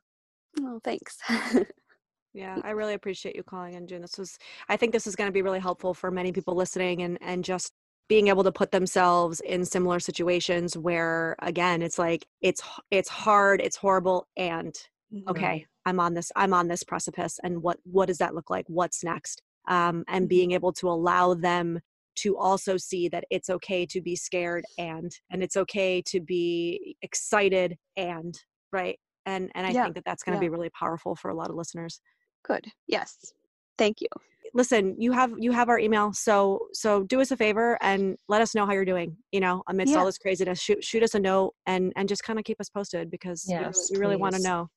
Oh, 0.60 0.80
thanks. 0.82 1.18
yeah, 2.34 2.58
I 2.62 2.70
really 2.70 2.94
appreciate 2.94 3.36
you 3.36 3.42
calling 3.42 3.74
in, 3.74 3.86
June. 3.86 4.02
This 4.02 4.18
was, 4.18 4.38
I 4.68 4.76
think 4.76 4.92
this 4.92 5.06
is 5.06 5.16
going 5.16 5.28
to 5.28 5.32
be 5.32 5.42
really 5.42 5.60
helpful 5.60 5.94
for 5.94 6.10
many 6.10 6.32
people 6.32 6.54
listening 6.54 7.02
and, 7.02 7.18
and 7.20 7.44
just 7.44 7.72
being 8.08 8.28
able 8.28 8.44
to 8.44 8.52
put 8.52 8.70
themselves 8.70 9.40
in 9.40 9.64
similar 9.64 9.98
situations 9.98 10.76
where 10.76 11.36
again 11.40 11.82
it's 11.82 11.98
like 11.98 12.26
it's 12.40 12.62
it's 12.90 13.08
hard 13.08 13.60
it's 13.60 13.76
horrible 13.76 14.26
and 14.36 14.74
mm-hmm. 15.12 15.28
okay 15.28 15.66
i'm 15.86 15.98
on 15.98 16.14
this 16.14 16.30
i'm 16.36 16.54
on 16.54 16.68
this 16.68 16.82
precipice 16.82 17.40
and 17.42 17.62
what 17.62 17.78
what 17.84 18.06
does 18.06 18.18
that 18.18 18.34
look 18.34 18.50
like 18.50 18.64
what's 18.68 19.02
next 19.02 19.42
um, 19.68 20.04
and 20.08 20.22
mm-hmm. 20.22 20.28
being 20.28 20.52
able 20.52 20.72
to 20.72 20.88
allow 20.88 21.34
them 21.34 21.80
to 22.14 22.38
also 22.38 22.76
see 22.76 23.08
that 23.08 23.24
it's 23.30 23.50
okay 23.50 23.84
to 23.84 24.00
be 24.00 24.14
scared 24.16 24.64
and 24.78 25.12
and 25.30 25.42
it's 25.42 25.56
okay 25.56 26.00
to 26.00 26.20
be 26.20 26.96
excited 27.02 27.76
and 27.96 28.38
right 28.72 28.98
and 29.26 29.50
and 29.54 29.66
i 29.66 29.70
yeah. 29.70 29.82
think 29.84 29.94
that 29.94 30.04
that's 30.04 30.22
going 30.22 30.38
to 30.38 30.42
yeah. 30.42 30.48
be 30.48 30.54
really 30.54 30.70
powerful 30.70 31.14
for 31.14 31.30
a 31.30 31.34
lot 31.34 31.50
of 31.50 31.56
listeners 31.56 32.00
good 32.44 32.64
yes 32.86 33.32
thank 33.76 34.00
you 34.00 34.08
listen 34.54 34.94
you 34.98 35.12
have 35.12 35.32
you 35.38 35.52
have 35.52 35.68
our 35.68 35.78
email 35.78 36.12
so 36.12 36.66
so 36.72 37.02
do 37.04 37.20
us 37.20 37.30
a 37.30 37.36
favor 37.36 37.76
and 37.82 38.16
let 38.28 38.40
us 38.40 38.54
know 38.54 38.64
how 38.64 38.72
you're 38.72 38.84
doing 38.84 39.16
you 39.32 39.40
know 39.40 39.62
amidst 39.68 39.92
yeah. 39.92 39.98
all 39.98 40.06
this 40.06 40.18
craziness 40.18 40.60
shoot 40.60 40.82
shoot 40.82 41.02
us 41.02 41.14
a 41.14 41.18
note 41.18 41.52
and 41.66 41.92
and 41.96 42.08
just 42.08 42.22
kind 42.22 42.38
of 42.38 42.44
keep 42.44 42.60
us 42.60 42.70
posted 42.70 43.10
because 43.10 43.44
yes, 43.48 43.90
we, 43.90 43.98
we 43.98 44.00
really 44.00 44.16
want 44.16 44.34
to 44.34 44.42
know 44.42 44.68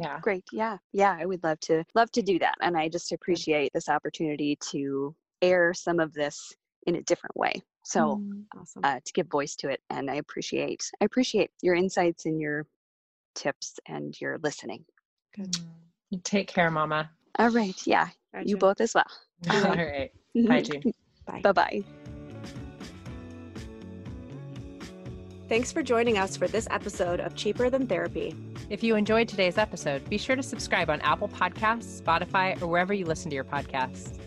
yeah 0.00 0.18
great 0.20 0.44
yeah 0.52 0.76
yeah 0.92 1.16
i 1.20 1.26
would 1.26 1.42
love 1.44 1.60
to 1.60 1.84
love 1.94 2.10
to 2.10 2.22
do 2.22 2.38
that 2.38 2.54
and 2.62 2.76
i 2.76 2.88
just 2.88 3.12
appreciate 3.12 3.70
this 3.74 3.88
opportunity 3.88 4.56
to 4.60 5.14
air 5.42 5.74
some 5.74 6.00
of 6.00 6.12
this 6.14 6.52
in 6.86 6.96
a 6.96 7.02
different 7.02 7.36
way 7.36 7.52
so 7.84 8.16
mm, 8.16 8.42
awesome. 8.58 8.80
uh, 8.84 8.98
to 9.04 9.12
give 9.12 9.26
voice 9.28 9.54
to 9.54 9.68
it 9.68 9.80
and 9.90 10.10
i 10.10 10.14
appreciate 10.14 10.82
i 11.00 11.04
appreciate 11.04 11.50
your 11.62 11.74
insights 11.74 12.26
and 12.26 12.40
your 12.40 12.66
tips 13.34 13.78
and 13.86 14.20
your 14.20 14.38
listening 14.42 14.84
good 15.34 15.52
mm. 15.52 15.64
you 16.10 16.20
take 16.22 16.48
care 16.48 16.70
mama 16.70 17.10
all 17.38 17.50
right 17.50 17.86
yeah 17.86 18.08
Gotcha. 18.32 18.48
You 18.48 18.56
both 18.56 18.80
as 18.80 18.94
well. 18.94 19.04
All 19.50 19.60
right. 19.74 20.10
Bye, 20.46 20.62
June. 20.62 20.94
Bye. 21.26 21.40
Bye 21.42 21.52
bye. 21.52 21.84
Thanks 25.48 25.70
for 25.70 25.82
joining 25.82 26.16
us 26.16 26.36
for 26.36 26.48
this 26.48 26.66
episode 26.70 27.20
of 27.20 27.34
Cheaper 27.34 27.68
Than 27.68 27.86
Therapy. 27.86 28.34
If 28.70 28.82
you 28.82 28.96
enjoyed 28.96 29.28
today's 29.28 29.58
episode, 29.58 30.08
be 30.08 30.16
sure 30.16 30.34
to 30.34 30.42
subscribe 30.42 30.88
on 30.88 31.02
Apple 31.02 31.28
Podcasts, 31.28 32.00
Spotify, 32.00 32.60
or 32.62 32.68
wherever 32.68 32.94
you 32.94 33.04
listen 33.04 33.28
to 33.30 33.34
your 33.34 33.44
podcasts. 33.44 34.18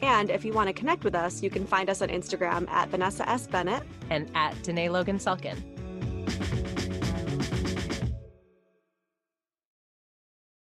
And 0.00 0.30
if 0.30 0.44
you 0.44 0.54
want 0.54 0.68
to 0.68 0.72
connect 0.72 1.04
with 1.04 1.14
us, 1.14 1.42
you 1.42 1.50
can 1.50 1.66
find 1.66 1.90
us 1.90 2.00
on 2.00 2.08
Instagram 2.08 2.66
at 2.70 2.88
Vanessa 2.88 3.28
S. 3.28 3.46
Bennett 3.46 3.82
and 4.08 4.30
at 4.34 4.60
Danae 4.62 4.88
Logan 4.88 5.18
Selkin. 5.18 5.77